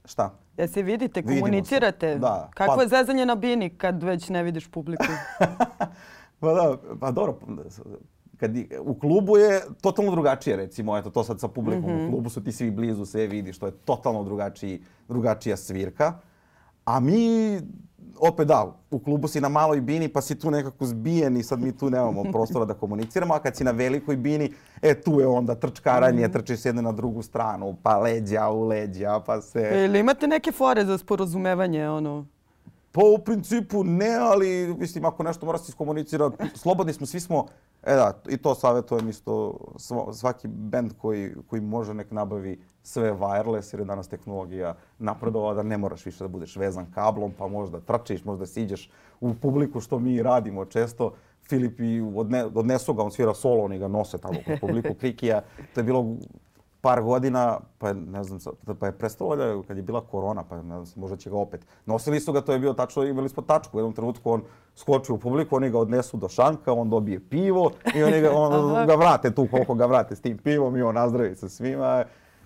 [0.04, 0.34] Šta?
[0.56, 1.40] Ja se vidite, Vidimo se.
[1.40, 2.18] komunicirate?
[2.18, 2.50] Da.
[2.54, 5.04] Kakvo Pa- je zezanje na bini kad već ne vidiš publiku?
[6.40, 7.38] Pa da, pa dobro,
[8.36, 12.44] kad u klubu je totalno drugačije, recimo, eto to sad sa publikom, u klubu su
[12.44, 16.12] ti svi blizu, sve vidiš, to je totalno drugačiji, drugačija svirka.
[16.84, 17.60] A mi,
[18.18, 21.60] opet da, u klubu si na maloj bini pa si tu nekako zbijen i sad
[21.60, 25.26] mi tu nemamo prostora da komuniciramo, a kad si na velikoj bini, e tu je
[25.26, 29.84] onda trčkaranje, trčiš s jedne na drugu stranu, pa leđa u leđa, pa se...
[29.84, 32.26] Ili imate neke fore za sporazumevanje, ono?
[32.92, 37.46] Pa u principu ne, ali mislim ako nešto mora se iskomunicirati, slobodni smo, svi smo,
[37.82, 39.58] e da, i to savjetujem isto
[40.12, 45.62] svaki band koji, koji može nek nabavi sve wireless jer je danas tehnologija napredovala da
[45.62, 49.98] ne moraš više da budeš vezan kablom pa možda trčiš, možda siđeš u publiku što
[49.98, 51.12] mi radimo često.
[51.48, 55.42] Filip i odne, odnesu ga, on svira solo, oni ga nose tamo kod publiku Krikija.
[55.74, 56.16] To je bilo
[56.82, 58.38] par godina, pa je, ne znam,
[58.78, 61.66] pa je prestalo valjda kad je bila korona, pa ne znam, možda će ga opet.
[61.86, 63.76] Nosili su ga, to je bio tačno, imali smo tačku.
[63.76, 64.42] U jednom trenutku on
[64.74, 68.74] skoči u publiku, oni ga odnesu do šanka, on dobije pivo i oni ga, on,
[68.88, 72.04] ga vrate tu koliko ga vrate s tim pivom i on nazdravi sa svima.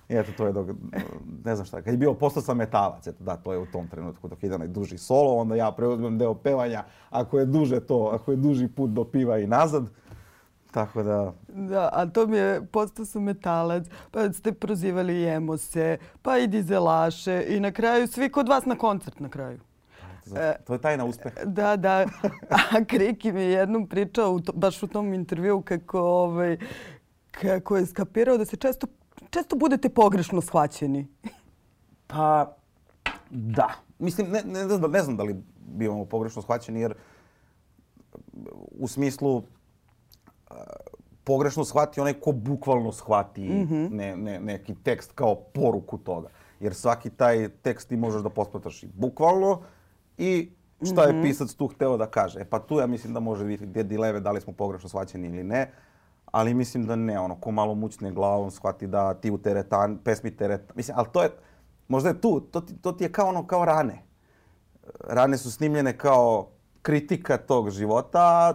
[0.08, 0.66] I eto, to je dok,
[1.44, 3.88] ne znam šta, kad je bio postao sam metalac, eto da, to je u tom
[3.88, 8.10] trenutku dok ide onaj duži solo, onda ja preuzmem deo pevanja, ako je duže to,
[8.12, 9.90] ako je duži put do piva i nazad.
[10.70, 15.98] Tako da, Da, a to mi je, postao sam metalac, pa ste prozivali i emose,
[16.22, 19.60] pa i dizelaše i na kraju svi kod vas na koncert na kraju.
[20.66, 21.44] to je tajna uspeha.
[21.44, 22.06] Da, da.
[22.50, 26.58] A Kriki mi je jednom pričao, u to, baš u tom intervju, kako, ovaj,
[27.30, 28.86] kako je skapirao da se često
[29.30, 31.06] često budete pogrešno shvaćeni?
[32.06, 32.56] Pa,
[33.30, 33.68] da.
[33.98, 36.94] Mislim, ne, ne, ne znam da li bivamo pogrešno shvaćeni, jer
[38.70, 39.42] u smislu
[41.24, 43.90] pogrešno shvati onaj ko bukvalno shvati mm -hmm.
[43.90, 46.28] ne, ne, neki tekst kao poruku toga.
[46.60, 49.62] Jer svaki taj tekst ti možeš da posmataš i bukvalno
[50.18, 50.50] i
[50.84, 51.22] šta je mhm.
[51.22, 52.40] pisac tu hteo da kaže.
[52.40, 55.28] E pa tu ja mislim da može biti gdje dileme da li smo pogrešno shvaćeni
[55.28, 55.72] ili ne.
[56.32, 60.36] Ali mislim da ne, ono, ko malo mućne glavom shvati da ti u teretan, pesmi
[60.36, 61.30] teretan, mislim, ali to je,
[61.88, 64.02] možda je tu, to ti, to ti je kao ono, kao rane.
[65.08, 66.48] Rane su snimljene kao
[66.82, 68.54] kritika tog života,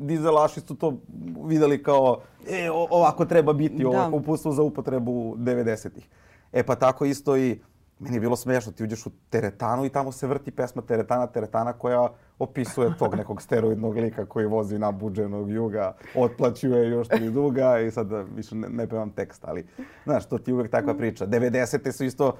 [0.00, 0.96] dizelaši su to
[1.44, 6.08] videli kao e, ovako treba biti, ovo uputstvo za upotrebu 90-ih.
[6.52, 7.60] E pa tako isto i
[8.00, 11.72] meni je bilo smiješno, ti uđeš u teretanu i tamo se vrti pesma Teretana, Teretana
[11.72, 12.08] koja
[12.38, 17.90] opisuje tog nekog steroidnog lika koji vozi na buđenog juga, otplaćuje još tri duga i
[17.90, 19.66] sad više ne, ne pevam tekst, ali
[20.04, 21.26] znaš, to ti uvek takva priča.
[21.26, 21.92] 90.
[21.92, 22.36] su isto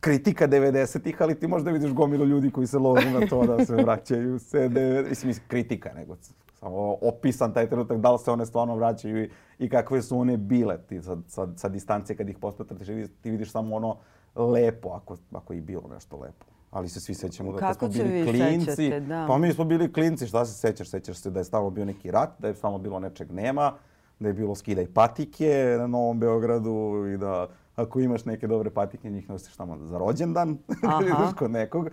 [0.00, 3.74] kritika 90-ih, ali ti možda vidiš gomilu ljudi koji se ložu na to da se
[3.74, 4.70] vraćaju se,
[5.08, 6.16] mislim, kritika, nego
[6.60, 10.36] samo opisan taj trenutak, da li se one stvarno vraćaju i, i kakve su one
[10.36, 12.86] bile ti sa, sa, sa distance kad ih pospetratiš,
[13.20, 13.96] ti vidiš samo ono
[14.34, 16.46] lepo, ako, ako je bilo nešto lepo.
[16.70, 18.64] Ali se svi sećamo da smo bili klinci.
[18.64, 19.24] Sećate, da.
[19.28, 20.88] Pa mi smo bili klinci, šta se sećaš?
[20.88, 23.72] Sećaš se da je stalno bio neki rat, da je stalno bilo nečeg nema,
[24.18, 29.10] da je bilo skidaj patike na Novom Beogradu i da ako imaš neke dobre patike,
[29.10, 30.58] njih nosiš tamo za rođendan,
[31.38, 31.90] kod nekog.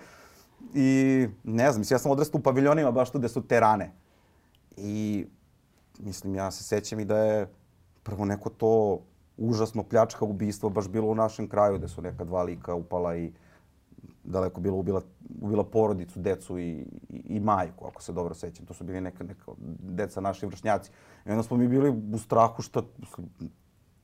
[0.73, 3.91] I ne znam, ja sam odrastao u paviljonima baš tu gde su terane.
[4.77, 5.25] I
[5.99, 7.47] mislim, ja se sećam i da je
[8.03, 8.99] prvo neko to
[9.37, 13.31] užasno pljačka ubistvo baš bilo u našem kraju, gde su neka dva lika upala i
[14.23, 15.01] daleko bilo ubila,
[15.41, 16.69] ubila porodicu, decu i,
[17.09, 18.65] i, i majku, ako se dobro sećam.
[18.65, 20.91] To su bili neka, neka deca naši vršnjaci.
[21.25, 22.89] I onda smo mi bili u strahu što...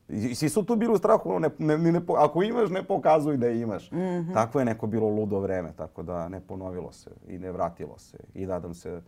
[0.09, 3.49] I svi su tu bili u strahu, ne, ne, ne, ako imaš, ne pokazuj da
[3.49, 3.91] imaš.
[3.91, 4.33] Mm -hmm.
[4.33, 8.17] Tako je neko bilo ludo vreme, tako da ne ponovilo se i ne vratilo se.
[8.33, 9.01] I nadam se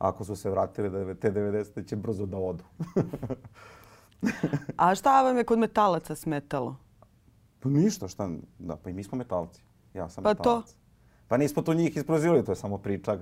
[0.00, 1.88] ako su se vratili da te 90.
[1.88, 2.64] će brzo da odu.
[4.76, 6.76] A šta vam je kod metalaca smetalo?
[7.60, 9.62] Pa ništa, šta, da, pa i mi smo metalci.
[9.94, 10.72] Ja sam pa metalac.
[10.72, 10.76] To?
[11.28, 13.18] Pa nismo to njih isprozivali, to je samo priča.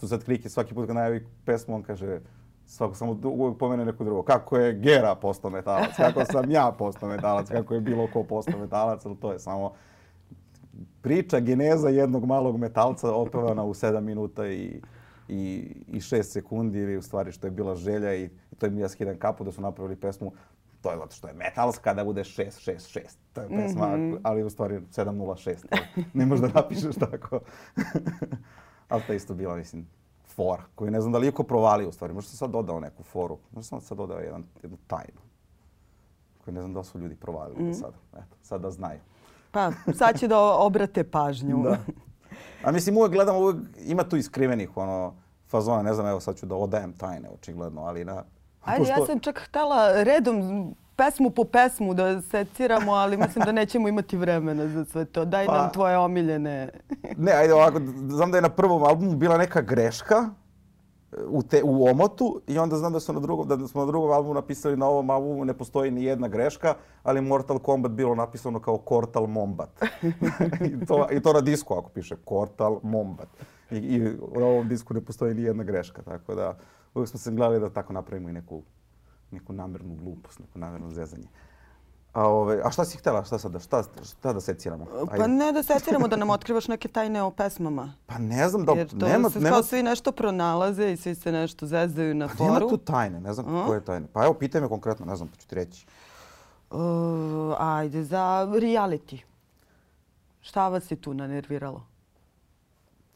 [0.00, 2.20] Tu sad klike svaki put kad najavi pesmu, on kaže,
[2.66, 4.22] svako samo uvijek pomene neko drugo.
[4.22, 8.60] Kako je Gera postao metalac, kako sam ja postao metalac, kako je bilo ko postao
[8.60, 9.72] metalac, ali to je samo
[11.00, 14.80] priča, geneza jednog malog metalca opevana u 7 minuta i
[15.28, 18.78] i, i šest sekundi ili u stvari što je bila želja i, i to je
[18.78, 20.32] ja skidam kapu da su napravili pesmu
[20.82, 23.00] to je zato što je metalska da bude 666.
[23.32, 24.18] To je pesma, mm -hmm.
[24.22, 25.56] ali u stvari 706.
[26.14, 27.40] Ne možeš da napišeš tako.
[28.88, 29.86] ali to je isto bila, mislim,
[30.24, 32.14] for, koju ne znam da li je ko provalio u stvari.
[32.14, 33.38] Možda sam sad dodao neku foru.
[33.50, 35.20] Možda sam sad dodao jedan, jednu tajnu.
[36.44, 37.80] Koju ne znam da li su ljudi provalili mm -hmm.
[37.80, 37.96] sada.
[38.12, 39.00] Eto, sad da znaju.
[39.50, 41.62] Pa, sad će da obrate pažnju.
[41.62, 41.78] da.
[42.64, 45.14] A mislim, uvek gledam, uvek ima tu iskrivenih ono,
[45.50, 48.24] fazona, ne znam, evo sad ću da odajem tajne, očigledno, ali na...
[48.64, 49.00] Ajde, pošto...
[49.00, 54.16] ja sam čak htela redom pesmu po pesmu da seciramo, ali mislim da nećemo imati
[54.16, 55.24] vremena za sve to.
[55.24, 56.68] Daj pa, nam tvoje omiljene.
[57.16, 60.30] ne, ajde ovako, znam da je na prvom albumu bila neka greška,
[61.26, 64.10] u, te, u omotu i onda znam da, su na drugom, da smo na drugom
[64.10, 68.60] albumu napisali na ovom albumu ne postoji ni jedna greška, ali Mortal Kombat bilo napisano
[68.60, 69.68] kao Kortal Mombat.
[70.82, 73.28] I, to, I to na disku ako piše Kortal Mombat.
[73.70, 76.58] I, I u ovom disku ne postoji ni jedna greška, tako da
[76.94, 78.62] uvijek smo se gledali da tako napravimo i neku,
[79.30, 81.28] neku namernu glupost, neku namernu zezanje.
[82.12, 83.24] A, ove, a šta si htjela?
[83.24, 83.58] Šta sada?
[83.58, 84.86] Šta, šta da seciramo?
[85.10, 85.18] Ajde.
[85.18, 87.94] Pa ne da seciramo, da nam otkrivaš neke tajne o pesmama.
[88.06, 88.72] Pa ne znam da...
[88.72, 89.62] Jer to nema, se nema...
[89.62, 92.48] svi nešto pronalaze i svi se nešto zezaju na pa foru.
[92.48, 94.06] Pa nema tu tajne, ne znam koje je tajne.
[94.12, 95.86] Pa evo, pitaj me konkretno, ne znam, pa ću ti reći.
[96.70, 96.80] Uh,
[97.58, 99.18] ajde, za reality.
[100.40, 101.86] Šta vas je tu nanerviralo?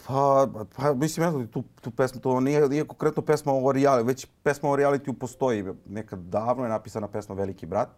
[0.06, 4.26] Pa, pa mislim, eto, tu, tu pesmu, to nije, nije konkretno pesma o reality, već
[4.42, 5.64] pesma o reality postoji.
[5.87, 7.88] Nekad davno je napisana pesma Veliki brat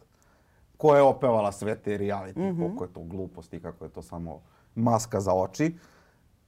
[0.79, 2.59] ko je opevala sve te reality, mm -hmm.
[2.59, 4.41] koliko je to gluposti, kako je to samo
[4.75, 5.75] maska za oči,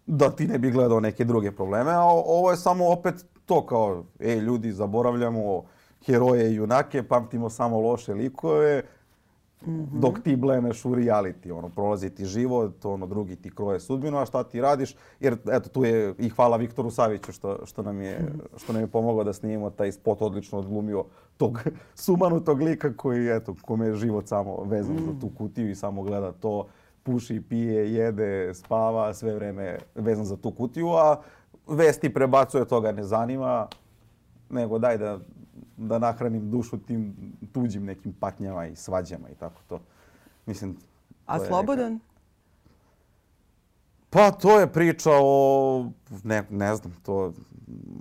[0.06, 1.92] da ti ne bi gledao neke druge probleme.
[1.92, 5.62] A ovo je samo opet to kao, ej ljudi, zaboravljamo
[6.06, 8.82] heroje i junake, pamtimo samo loše likove,
[9.66, 10.00] -hmm.
[10.00, 11.52] dok ti blemeš u reality.
[11.52, 14.96] Ono, prolazi ti život, ono, drugi ti kroje sudbinu, a šta ti radiš?
[15.20, 18.32] Jer, eto, tu je i hvala Viktoru Saviću što, što, nam je,
[18.64, 21.04] što nam je pomogao da snimimo taj spot odlično odglumio
[21.36, 21.60] tog
[22.04, 25.04] sumanutog lika koji, eto, kome je život samo vezan mm.
[25.04, 26.66] za tu kutiju i samo gleda to,
[27.02, 31.20] puši, pije, jede, spava, sve vreme vezan za tu kutiju, a
[31.66, 33.66] vesti prebacuje, toga ne zanima,
[34.50, 35.18] nego daj da
[35.80, 37.14] da nahranim dušu tim
[37.52, 39.80] tuđim nekim patnjama i svađama i tako to.
[40.46, 40.76] Mislim,
[41.26, 41.92] A to je slobodan?
[41.92, 42.04] Neka...
[44.10, 45.90] Pa to je priča o,
[46.24, 47.32] ne, ne znam, to,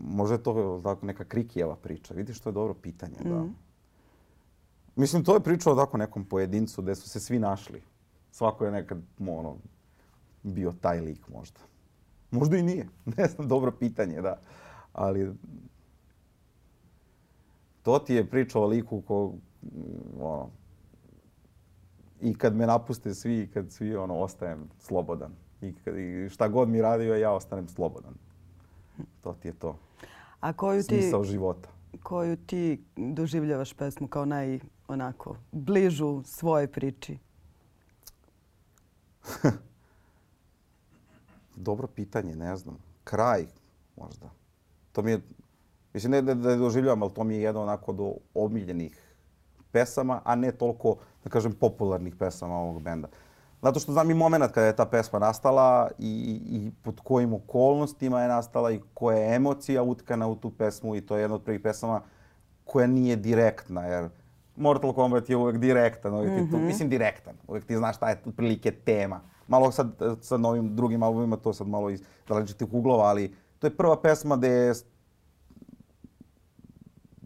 [0.04, 2.14] možda je to tako neka Krikijeva priča.
[2.14, 3.30] Vidiš, to je dobro pitanje, mm.
[3.30, 3.46] da.
[4.96, 7.82] Mislim, to je priča o tako nekom pojedincu gde su se svi našli.
[8.32, 9.56] Svako je nekad, ono,
[10.44, 11.60] bio taj lik možda.
[12.32, 12.88] Možda i nije.
[13.18, 14.40] Ne znam, dobro pitanje, da.
[14.94, 15.34] Ali
[17.84, 19.34] to ti je priča o liku ko,
[20.20, 20.50] ono,
[22.22, 25.32] i kad me napuste svi, i kad svi, ono, ostajem slobodan.
[25.62, 28.14] I, kad, I šta god mi radio, ja ostanem slobodan.
[29.22, 29.80] To ti je to.
[30.40, 31.70] A koju ti, Smisao života.
[32.04, 37.18] Koju ti doživljavaš pesmu kao naj, onako, bližu svojoj priči?
[41.56, 42.78] Dobro pitanje, ne znam.
[43.04, 43.46] Kraj,
[43.98, 44.30] možda.
[44.92, 45.22] To mi je,
[45.94, 49.10] mislim ne da je doživljavam, ali to mi je jedno onako do omiljenih
[49.72, 53.08] pesama, a ne toliko, da kažem, popularnih pesama ovog benda.
[53.62, 58.22] Zato što znam i moment kada je ta pesma nastala i, i pod kojim okolnostima
[58.22, 61.44] je nastala i koja je emocija utkana u tu pesmu i to je jedna od
[61.44, 62.02] prvih pesama
[62.66, 64.10] koja nije direktna, jer
[64.56, 66.66] Mortal Kombat je uvek direktan, uvek ti tu, mm -hmm.
[66.66, 69.22] mislim direktan, uvek ti znaš šta je otprilike tema.
[69.48, 69.88] Malo sad
[70.22, 74.36] sa novim drugim albumima to sad malo iz različitih uglova, ali to je prva pesma
[74.36, 74.74] gde je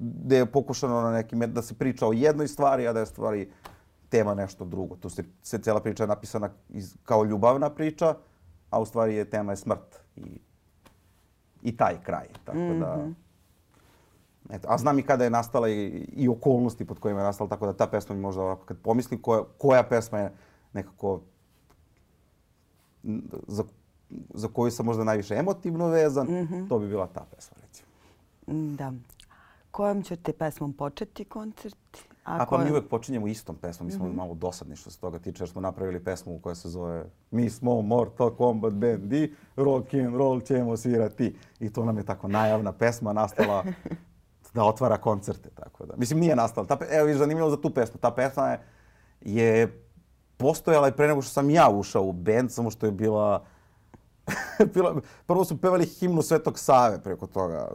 [0.04, 3.50] gde je pokušano na nekim, da se priča o jednoj stvari, a da je stvari
[4.10, 4.96] tema nešto drugo.
[4.96, 8.16] Tu se, se cijela priča je napisana iz, kao ljubavna priča,
[8.70, 10.40] a u stvari je tema je smrt i,
[11.62, 12.28] i taj kraj.
[12.46, 12.80] Tako mm -hmm.
[12.80, 13.12] da, mhm.
[14.50, 15.86] eto, a znam i kada je nastala i,
[16.16, 19.22] i okolnosti pod kojima je nastala, tako da ta pesma mi možda ovako, kad pomislim
[19.22, 20.32] koja, koja pesma je
[20.74, 21.22] nekako
[23.48, 23.64] za,
[24.34, 26.70] za koju sam možda najviše emotivno vezan, mm -hmm.
[26.70, 27.88] to bi bila ta pesma, recimo.
[28.48, 28.94] Da.
[29.74, 31.98] Kojom ćete pesmom početi koncert?
[32.26, 33.86] A, A pa mi uvek počinjemo istom pesmom.
[33.86, 34.16] Mi smo mm -hmm.
[34.16, 37.82] malo dosadni što se toga tiče, jer smo napravili pesmu koja se zove Mi smo
[37.82, 41.36] Mortal Kombat Band i rock and roll ćemo svirati.
[41.60, 43.64] I to nam je tako najavna pesma nastala
[44.54, 45.50] da otvara koncerte.
[45.50, 45.96] Tako da.
[45.98, 46.68] Mislim, nije nastala.
[46.68, 48.00] Ta, evo, viš, zanimljivo za tu pesmu.
[48.00, 48.60] Ta pesma je,
[49.22, 49.84] je
[50.38, 53.46] postojala i pre nego što sam ja ušao u band, samo što je bila
[55.28, 57.68] prvo su pevali himnu Svetog Save preko toga,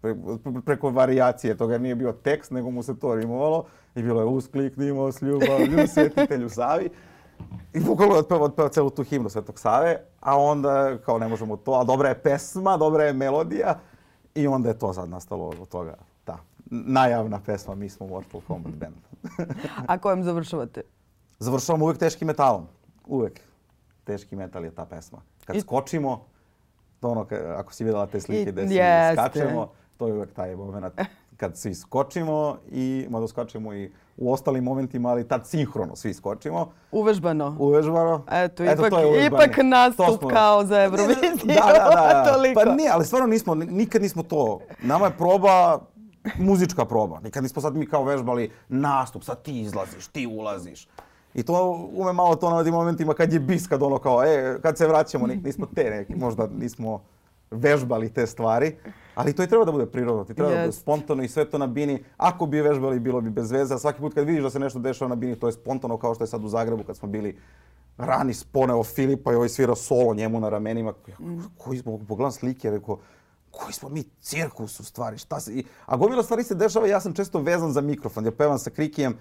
[0.00, 0.16] pre,
[0.64, 1.78] preko varijacije toga.
[1.78, 3.64] Nije bio tekst, nego mu se to rimovalo.
[3.94, 6.90] I bilo je uskliknimo s ljubavlju svetitelju Savi.
[7.72, 11.56] I bukvalno je otpeva, otpeva celu tu himnu Svetog Save, a onda kao ne možemo
[11.56, 13.78] to, a dobra je pesma, dobra je melodija.
[14.34, 15.94] I onda je to sad nastalo od toga.
[16.24, 16.38] Ta
[16.70, 18.96] najavna pesma, mi smo Mortal Kombat Band.
[19.86, 20.82] a kojem završavate?
[21.38, 22.66] Završavamo uvek teškim metalom.
[23.06, 23.40] Uvek.
[24.04, 25.60] Teški metal je ta pesma kad I...
[25.60, 26.26] skočimo,
[27.00, 28.78] to ono, ako si videla te slike gde svi
[29.16, 30.94] skačemo, to je uvek taj moment
[31.36, 36.72] kad svi skočimo i mada skočimo i u ostalim momentima, ali tad sinhrono svi skočimo.
[36.92, 37.56] Uvežbano.
[37.58, 38.24] Uvežbano.
[38.30, 40.28] Eto, Eto ipak, to je ipak nastup smo...
[40.28, 41.26] kao za Euroviziju.
[41.44, 42.38] Da, da, da.
[42.42, 42.52] da.
[42.54, 44.60] pa nije, ali stvarno nismo, nikad nismo to.
[44.82, 45.78] Nama je proba
[46.38, 47.20] muzička proba.
[47.20, 50.88] Nikad nismo sad mi kao vežbali nastup, sad ti izlaziš, ti ulaziš.
[51.36, 54.58] I to ume malo to na tim momentima kad je bis, kad ono kao, e,
[54.62, 57.02] kad se vraćamo, nismo te neki, možda nismo
[57.50, 58.76] vežbali te stvari.
[59.14, 60.54] Ali to i treba da bude prirodno, ti treba yes.
[60.54, 62.04] da bude spontano i sve to na bini.
[62.16, 63.74] Ako bi vežbali, bilo bi bez veze.
[63.74, 66.14] A svaki put kad vidiš da se nešto dešava na bini, to je spontano kao
[66.14, 67.38] što je sad u Zagrebu kad smo bili
[67.98, 70.92] rani sponeo Filipa i ovaj svira solo njemu na ramenima.
[71.58, 72.98] Koji smo, pogledam slike, rekao,
[73.50, 75.62] koji smo mi cirkus u stvari, šta se...
[75.86, 79.16] A gomila stvari se dešava, ja sam često vezan za mikrofon, ja pevam sa Krikijem,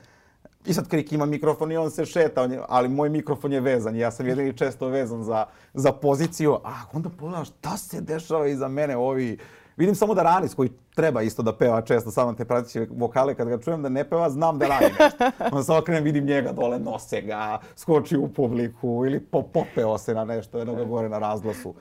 [0.65, 3.95] I sad Krik ima mikrofon i on se šeta, ali moj mikrofon je vezan.
[3.95, 6.57] Ja sam jedini često vezan za, za poziciju.
[6.63, 9.37] A onda pogledam šta se dešava iza mene ovi...
[9.77, 13.35] Vidim samo da Ranis koji treba isto da peva često, samo te pratiće vokale.
[13.35, 15.25] Kad ga čujem da ne peva, znam da radi nešto.
[15.51, 19.19] Onda se okrenem, vidim njega dole, nose ga, skoči u publiku ili
[19.53, 21.75] popeo se na nešto, jedno ga gore na razglasu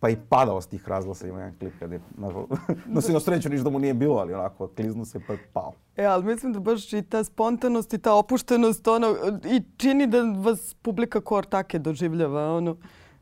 [0.00, 1.28] pa i padao s tih razglasa.
[1.28, 2.00] Ima jedan klip kad je,
[2.94, 5.38] no se na sreću ništa da mu nije bilo, ali onako, kliznu se pa je
[5.52, 5.72] pao.
[5.96, 10.22] E, ali mislim da baš i ta spontanost i ta opuštenost, ono, i čini da
[10.22, 12.76] vas publika kor take doživljava, ono.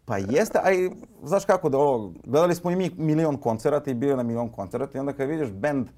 [0.05, 0.91] Pa jeste, a i,
[1.23, 4.99] znaš kako, da ovo, gledali smo i mi milion koncerata i bio na milion koncerata
[4.99, 5.89] i onda kad vidiš band,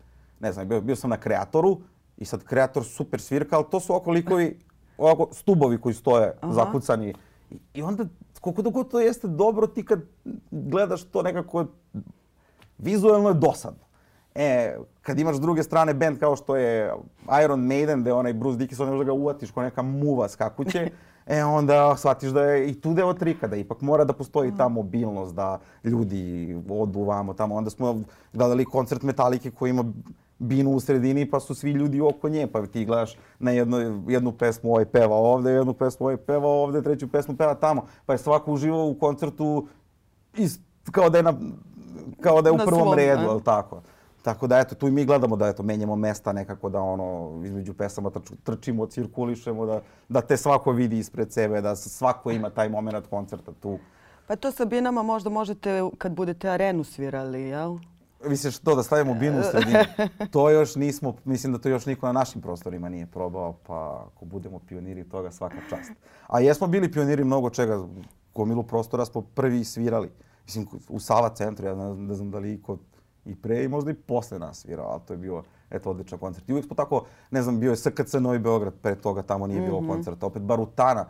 [0.41, 1.81] ne znam, bio, bio sam na kreatoru
[2.17, 4.59] i sad kreator super svirka, ali to su oko likovi,
[4.99, 6.53] ovako stubovi koji stoje Aha.
[6.53, 7.15] zakucani.
[7.51, 8.05] I, I onda
[8.41, 10.01] koliko da god to jeste dobro, ti kad
[10.51, 11.67] gledaš to nekako
[12.79, 13.89] vizualno je dosadno.
[14.35, 16.95] E, kad imaš s druge strane band kao što je
[17.45, 20.91] Iron Maiden, gde onaj Bruce Dickinson ne možeš da ga uvatiš kao neka muva skakuće,
[21.27, 24.69] e onda shvatiš da je i tu deo trika, da ipak mora da postoji ta
[24.69, 27.55] mobilnost, da ljudi odu vamo tamo.
[27.55, 28.01] Onda smo
[28.33, 29.85] gledali koncert Metalike koji ima
[30.39, 32.47] binu u sredini pa su svi ljudi oko nje.
[32.47, 36.83] Pa ti gledaš na jednu, jednu pesmu ovaj peva ovde, jednu pesmu ovaj peva ovde,
[36.83, 37.87] treću pesmu peva tamo.
[38.07, 39.67] Pa je svako uživao u koncertu
[40.37, 40.59] iz,
[40.91, 41.35] kao da je, na,
[42.21, 43.31] kao da je u prvom svom, redu, a?
[43.31, 43.83] ali tako.
[44.23, 47.75] Tako da eto, tu i mi gledamo da eto, menjamo mesta nekako da ono, između
[47.75, 52.69] pesama trč, trčimo, cirkulišemo, da, da te svako vidi ispred sebe, da svako ima taj
[52.69, 53.79] moment koncerta tu.
[54.27, 57.79] Pa to sa binama možda možete kad budete arenu svirali, jel?
[58.25, 59.79] Misliš to da stavimo binu u sredini?
[60.33, 64.25] To još nismo, mislim da to još niko na našim prostorima nije probao, pa ako
[64.25, 65.93] budemo pioniri toga svaka čast.
[66.27, 67.87] A jesmo bili pioniri mnogo čega,
[68.35, 70.11] gomilu prostora smo prvi svirali.
[70.45, 72.79] Mislim, u Sava centru, ja ne, ne znam da li iko
[73.25, 76.49] i pre i možda i posle nas svirao, ali to je bio eto, odličan koncert.
[76.49, 79.61] I uvijek smo tako, ne znam, bio je SKC Novi Beograd, pre toga tamo nije
[79.61, 80.27] bilo koncerta.
[80.27, 81.07] Opet Barutana.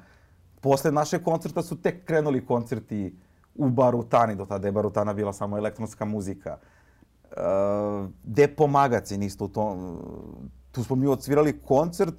[0.61, 3.19] Posle našeg koncerta su tek krenuli koncerti
[3.55, 6.59] u Barutani, do tada je Barutana bila samo elektronska muzika.
[8.23, 9.99] Depo Magazin isto u tom,
[10.73, 12.15] tu smo mi odsvirali koncert,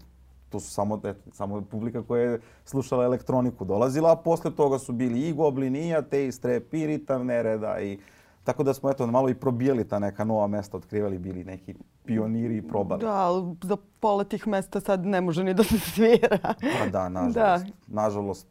[0.50, 4.94] to su samo, eto, samo publika koja je slušala elektroniku dolazila, a posle toga su
[4.94, 8.00] bili i Goblin, i Ateist, Rap, i Ritam Nereda, i
[8.44, 12.58] tako da smo eto malo i probijali ta neka nova mesta, otkrivali, bili neki pioniri
[12.58, 13.02] i probali.
[13.02, 16.38] Da, ali za pola tih mesta sad ne može ni da se svira.
[16.80, 17.66] Pa da, nažalost.
[17.88, 18.48] Nažalost,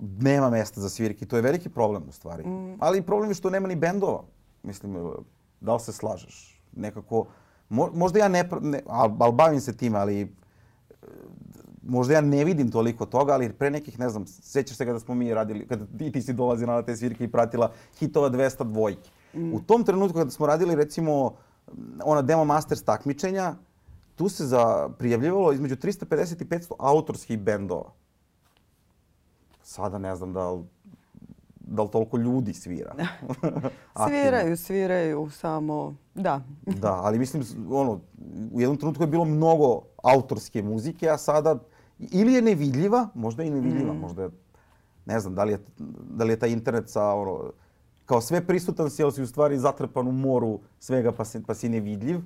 [0.00, 1.26] nema mesta za svirke.
[1.26, 2.44] To je veliki problem u stvari.
[2.80, 4.22] Ali problem je što nema ni bendova.
[4.62, 5.12] Mislim,
[5.60, 6.62] da li se slažeš?
[6.72, 7.26] Nekako,
[7.68, 10.26] mo, možda ja ne, ne ali, ali bavim se tim, ali e,
[11.82, 15.14] možda ja ne vidim toliko toga, ali pre nekih, ne znam, sećaš se kada smo
[15.14, 19.10] mi radili, kada ti, ti si dolazila na te svirke i pratila hitova 200 dvojki.
[19.52, 21.34] U tom trenutku kada smo radili recimo
[22.04, 23.54] ona demo masters takmičenja,
[24.16, 27.92] tu se za, prijavljivalo između 350 i 500 autorskih bendova.
[29.62, 30.64] Sada ne znam da li,
[31.72, 32.94] da li toliko ljudi svira.
[34.08, 36.40] Sviraju, sviraju, samo, da.
[36.66, 38.00] Da, ali mislim, ono,
[38.52, 41.58] u jednom trenutku je bilo mnogo autorske muzike, a sada
[41.98, 44.30] ili je nevidljiva, možda i nevidljiva, možda je,
[45.06, 45.58] ne znam, da li je,
[46.10, 47.50] da li je taj internet sa, ono,
[48.06, 51.54] kao sve prisutan si, ali si u stvari zatrpan u moru svega pa si, pa
[51.54, 52.20] si nevidljiv,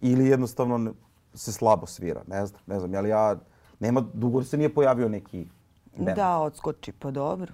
[0.00, 0.94] ili jednostavno
[1.34, 3.36] se slabo svira, ne znam, ne znam, ali ja,
[3.80, 5.46] nema, dugo se nije pojavio neki
[5.96, 6.16] band.
[6.16, 7.52] Da, odskoči, pa dobro.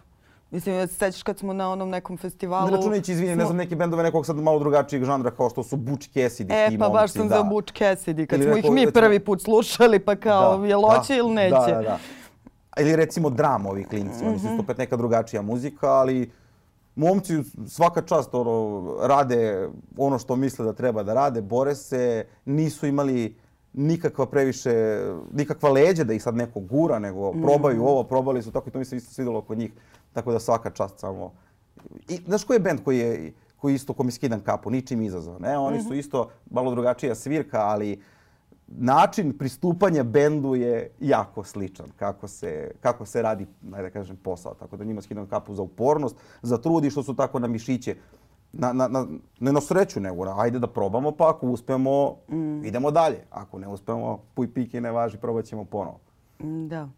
[0.50, 2.66] Mislim, ja se sećaš kad smo na onom nekom festivalu...
[2.66, 5.62] Ne računajući, izvini, ne smo- znam, neke bendove nekog sad malo drugačijeg žanra kao što
[5.62, 7.36] su Butch Cassidy, E, ti pa baš sam da.
[7.36, 10.58] za Butch Cassidy, kad Ili smo ih neko, mi recimo- prvi put slušali, pa kao,
[10.58, 11.50] Da, je loće da, ili neće?
[11.50, 11.98] Da, da, da.
[12.78, 16.30] Ili recimo dram ovi klinci, oni su isto opet neka drugačija muzika, ali
[16.96, 17.32] momci
[17.66, 23.36] svaka čast ono, rade ono što misle da treba da rade, bore se, nisu imali
[23.72, 25.00] nikakva previše,
[25.32, 28.78] nikakva leđa da ih sad neko gura, nego probaju ovo, probali su, tako i to
[28.78, 29.72] mi se isto svidjelo kod njih.
[30.16, 31.32] Tako da svaka čast samo...
[32.08, 35.42] I, znaš koji je band koji je koji isto kom skidan kapu, ničim izazvan.
[35.42, 35.58] Ne?
[35.58, 38.00] Oni su isto malo drugačija svirka, ali
[38.66, 44.54] način pristupanja bendu je jako sličan kako se, kako se radi, da kažem, posao.
[44.54, 47.96] Tako da njima skidam kapu za upornost, za trud i što su tako na mišiće.
[48.52, 49.06] Na, na, na,
[49.40, 52.16] ne na sreću, nego ajde da probamo, pa ako uspemo,
[52.64, 53.24] idemo dalje.
[53.30, 56.00] Ako ne uspemo, puj pike ne važi, probat ćemo ponovo.
[56.40, 56.88] Mm, Da.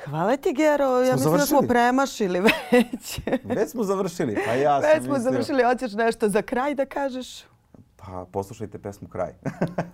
[0.00, 0.84] Hvala ti, Gero.
[0.84, 1.68] Ja mislim da smo završili?
[1.68, 2.40] premašili
[2.72, 3.20] već.
[3.44, 5.64] Već smo završili, pa ja sam već smo mislio- završili.
[5.64, 7.42] Hoćeš nešto za kraj da kažeš?
[7.98, 9.32] Pa poslušajte pesmu Kraj.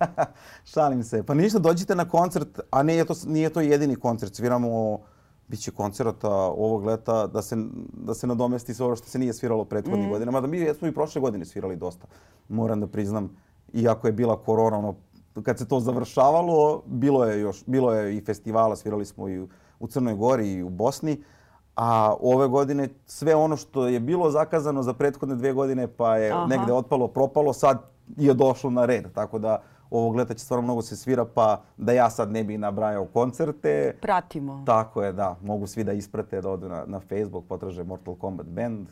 [0.65, 1.23] Šalim se.
[1.23, 4.35] Pa ništa, dođite na koncert, a nije to, nije to jedini koncert.
[4.35, 4.99] Sviramo,
[5.47, 7.55] bit će koncerata ovog leta da se,
[7.95, 10.09] da se nadomesti sve ovo što se nije sviralo prethodnih Mm.
[10.09, 10.31] godina.
[10.31, 12.07] Mada mi smo i prošle godine svirali dosta.
[12.49, 13.37] Moram da priznam,
[13.73, 14.95] iako je bila korona, ono,
[15.35, 19.47] kad se to završavalo, bilo je još, bilo je i festivala, svirali smo i u,
[19.81, 21.23] u Crnoj Gori i u Bosni.
[21.75, 26.31] A ove godine sve ono što je bilo zakazano za prethodne dve godine pa je
[26.31, 26.45] Aha.
[26.45, 27.81] negde otpalo, propalo, sad
[28.17, 29.13] je došlo na red.
[29.13, 32.59] Tako da ovog leta će stvarno mnogo se svira, pa da ja sad ne bih
[32.59, 33.95] nabrajao koncerte.
[34.01, 34.63] Pratimo.
[34.65, 35.35] Tako je, da.
[35.41, 38.87] Mogu svi da isprate, da odu na, na Facebook, potraže Mortal Kombat Band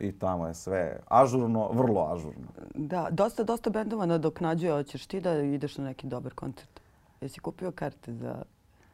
[0.00, 2.46] i tamo je sve ažurno, vrlo ažurno.
[2.74, 4.72] Da, dosta, dosta bendova nadoknađuje.
[4.72, 6.80] Hoćeš ti da ideš na neki dobar koncert?
[7.20, 8.42] Jesi kupio karte za...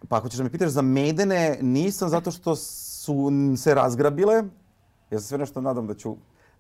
[0.09, 4.43] Pa ako ćeš da me pitaš za Maidene, nisam zato što su se razgrabile.
[5.11, 6.17] Ja se sve nešto nadam da ću...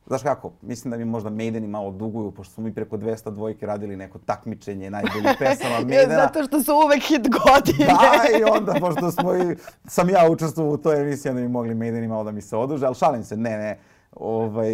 [0.07, 3.66] Znaš kako, mislim da mi možda Maideni malo duguju, pošto smo mi preko 200 dvojke
[3.66, 6.14] radili neko takmičenje najboljih pesama Maidena.
[6.14, 7.86] Zato što su uvek hit godine.
[7.86, 11.74] Da, i onda, pošto smo i, sam ja učestvovao u toj emisiji, onda bi mogli
[11.74, 13.78] Maideni malo da mi se oduže, ali šalim se, ne, ne.
[14.12, 14.72] Ovaj,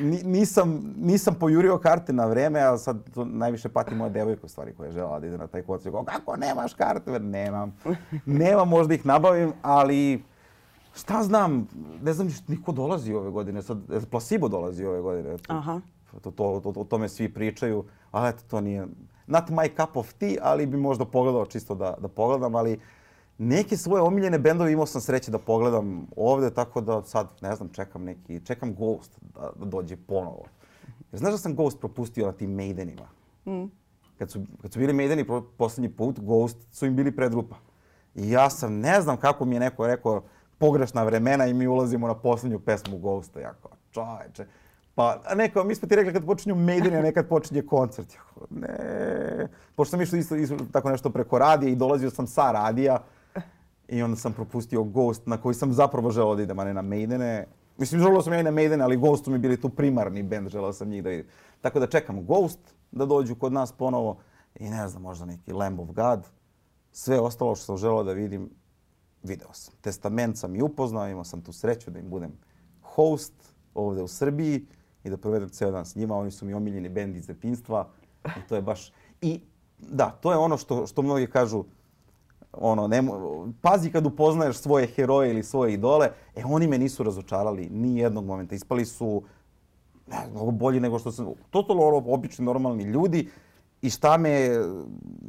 [0.00, 4.48] ni- nisam, nisam pojurio karte na vreme, a sad to najviše pati moja devojka u
[4.48, 5.62] stvari koja je žela da ide na taj.
[5.62, 7.18] Kao, Kako nemaš karte?
[7.18, 7.76] Nemam.
[8.26, 10.22] Nemam, možda ih nabavim, ali
[10.94, 11.68] šta znam,
[12.02, 13.62] ne znam ni što niko dolazi ove godine.
[13.62, 13.78] Sad,
[14.10, 15.36] Placebo dolazi ove godine.
[15.48, 15.80] Aha.
[16.12, 18.86] to, to, to, o tome svi pričaju, ali eto, to nije,
[19.26, 22.80] not my cup of tea, ali bi možda pogledao čisto da, da pogledam, ali
[23.40, 27.68] neke svoje omiljene bendove imao sam sreće da pogledam ovde, tako da sad, ne znam,
[27.68, 30.44] čekam neki, čekam Ghost da, da dođe ponovo.
[31.12, 33.08] Jer znaš da sam Ghost propustio na tim Maidenima?
[33.46, 33.64] Mm.
[34.18, 35.26] Kad, su, kad su bili Maideni
[35.56, 37.56] poslednji put, Ghost su im bili predrupa.
[38.14, 40.22] I ja sam, ne znam kako mi je neko rekao,
[40.58, 43.40] pogrešna vremena i mi ulazimo na poslednju pesmu Ghosta.
[43.40, 44.46] Ja kao, čoveče.
[44.94, 48.14] Pa, a neko, mi smo ti rekli kad počinju Maideni, a nekad počinje koncert.
[48.14, 49.48] Ja kao, ne.
[49.74, 53.02] Pošto sam išao isto, isto tako nešto preko radija i dolazio sam sa radija.
[53.90, 56.82] I onda sam propustio Ghost na koji sam zapravo želeo da idem, a ne na
[56.82, 57.46] Maidene.
[57.78, 60.48] Mislim, želeo sam ja i na Maidene, ali Ghost su mi bili tu primarni band,
[60.48, 61.26] želeo sam njih da vidim.
[61.60, 62.58] Tako da čekam Ghost
[62.92, 64.18] da dođu kod nas ponovo
[64.54, 66.26] i ne znam, možda neki Lamb of God.
[66.92, 68.50] Sve ostalo što sam želeo da vidim,
[69.22, 69.74] video sam.
[69.80, 72.32] Testament sam i upoznao, imao sam tu sreću da im budem
[72.82, 73.34] host
[73.74, 74.66] ovde u Srbiji
[75.04, 76.16] i da provedem ceo dan s njima.
[76.16, 77.88] Oni su mi omiljeni bend iz depinstva
[78.24, 78.92] i to je baš...
[79.20, 79.40] I
[79.78, 81.64] da, to je ono što, što mnogi kažu,
[82.52, 83.02] ono, ne,
[83.60, 88.24] pazi kad upoznaješ svoje heroje ili svoje idole, e oni me nisu razočarali ni jednog
[88.24, 88.54] momenta.
[88.54, 89.22] Ispali su
[90.06, 93.28] ne, mnogo bolji nego što sam, totalno obični, normalni ljudi.
[93.82, 94.48] I šta me,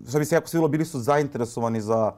[0.10, 2.12] šta mi se jako svidilo, bili su zainteresovani za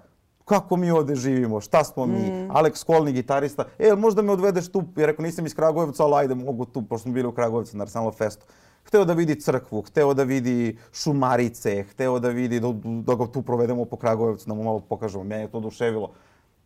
[0.46, 2.50] kako mi ovde živimo, šta smo mi, mm.
[2.52, 6.36] Alex Kolni, gitarista, e, možda me odvedeš tu, jer rekao nisam iz Kragujevca, ali ajde,
[6.36, 8.46] mogu tu, pošto smo bili u Kragujevcu na Arsenal Festu.
[8.88, 13.42] Hteo da vidi crkvu, hteo da vidi šumarice, hteo da vidi, da, da ga tu
[13.42, 15.24] provedemo po Kragujevcu, da mu malo pokažemo.
[15.24, 16.12] Mene je to oduševilo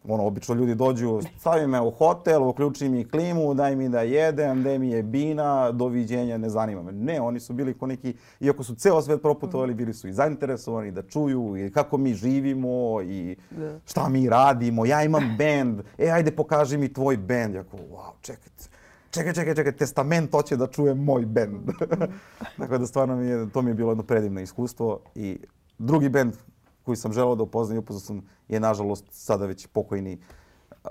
[0.08, 4.64] ono, obično ljudi dođu, stavi me u hotel, uključi mi klimu, daj mi da jedem,
[4.64, 6.92] daj mi je bina, doviđenja, ne zanima me.
[6.92, 10.92] Ne, oni su bili ko neki, iako su ceo svet proputovali, bili su i zainteresovani
[10.92, 13.80] da čuju i kako mi živimo i da.
[13.86, 14.86] šta mi radimo.
[14.86, 17.56] Ja imam bend, e, ajde pokaži mi tvoj bend.
[17.56, 18.77] Ja kao, wow, čekajte
[19.12, 21.70] čekaj, čekaj, čekaj, testament hoće da čuje moj bend.
[22.60, 25.40] Tako da stvarno mi je, to mi je bilo jedno predivno iskustvo i
[25.78, 26.34] drugi bend
[26.84, 30.18] koji sam želeo da upoznam i upoznao sam je nažalost sada već pokojni
[30.84, 30.90] uh,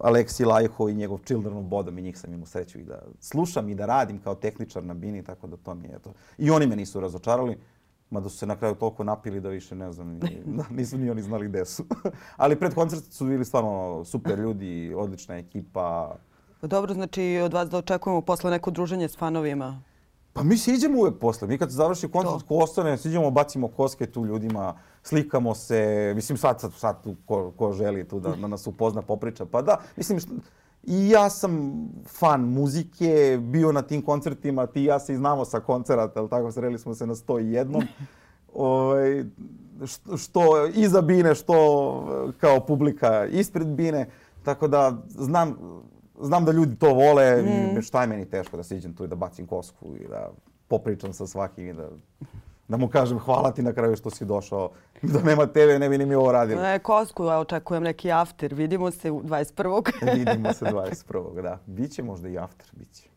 [0.00, 3.68] Aleksi Lajho i njegov Children of Bodom i njih sam imao sreću i da slušam
[3.68, 6.12] i da radim kao tehničar na bini, tako da to mi je to.
[6.38, 7.58] I oni me nisu razočarali,
[8.10, 11.10] mada su se na kraju toliko napili da više ne znam, ni, da, nisu ni
[11.10, 11.84] oni znali gde su.
[12.36, 16.16] Ali pred koncert su bili stvarno super ljudi, odlična ekipa.
[16.62, 19.82] Dobro, znači od vas da očekujemo posle neko druženje s fanovima.
[20.32, 21.48] Pa mi se idemo uvek posle.
[21.48, 26.12] Mi kad završi koncert, ko ostane, siđemo, bacimo koske tu ljudima, slikamo se.
[26.14, 26.96] Mislim, sad, sad, sad
[27.26, 29.44] ko, ko želi tu da, da nas upozna, popriča.
[29.46, 30.32] Pa da, mislim, što,
[30.82, 35.44] i ja sam fan muzike, bio na tim koncertima, ti i ja se i znamo
[35.44, 37.86] sa koncerata, ali tako, sreli smo se na 101.
[38.54, 39.24] Ovaj,
[39.86, 44.10] što, što iza bine, što kao publika ispred bine.
[44.42, 45.56] Tako da znam,
[46.22, 47.82] znam da ljudi to vole mm.
[47.82, 50.30] šta je meni teško da siđem tu i da bacim kosku i da
[50.68, 51.88] popričam sa svakim i da,
[52.68, 54.70] da mu kažem hvala ti na kraju što si došao.
[55.02, 56.62] Da nema tebe ne bi ni mi ovo radili.
[56.62, 58.54] Ne, kosku, ja očekujem neki after.
[58.54, 59.92] Vidimo se u 21.
[60.18, 61.42] Vidimo se 21.
[61.42, 61.58] da.
[61.66, 63.10] Biće možda i after, biće.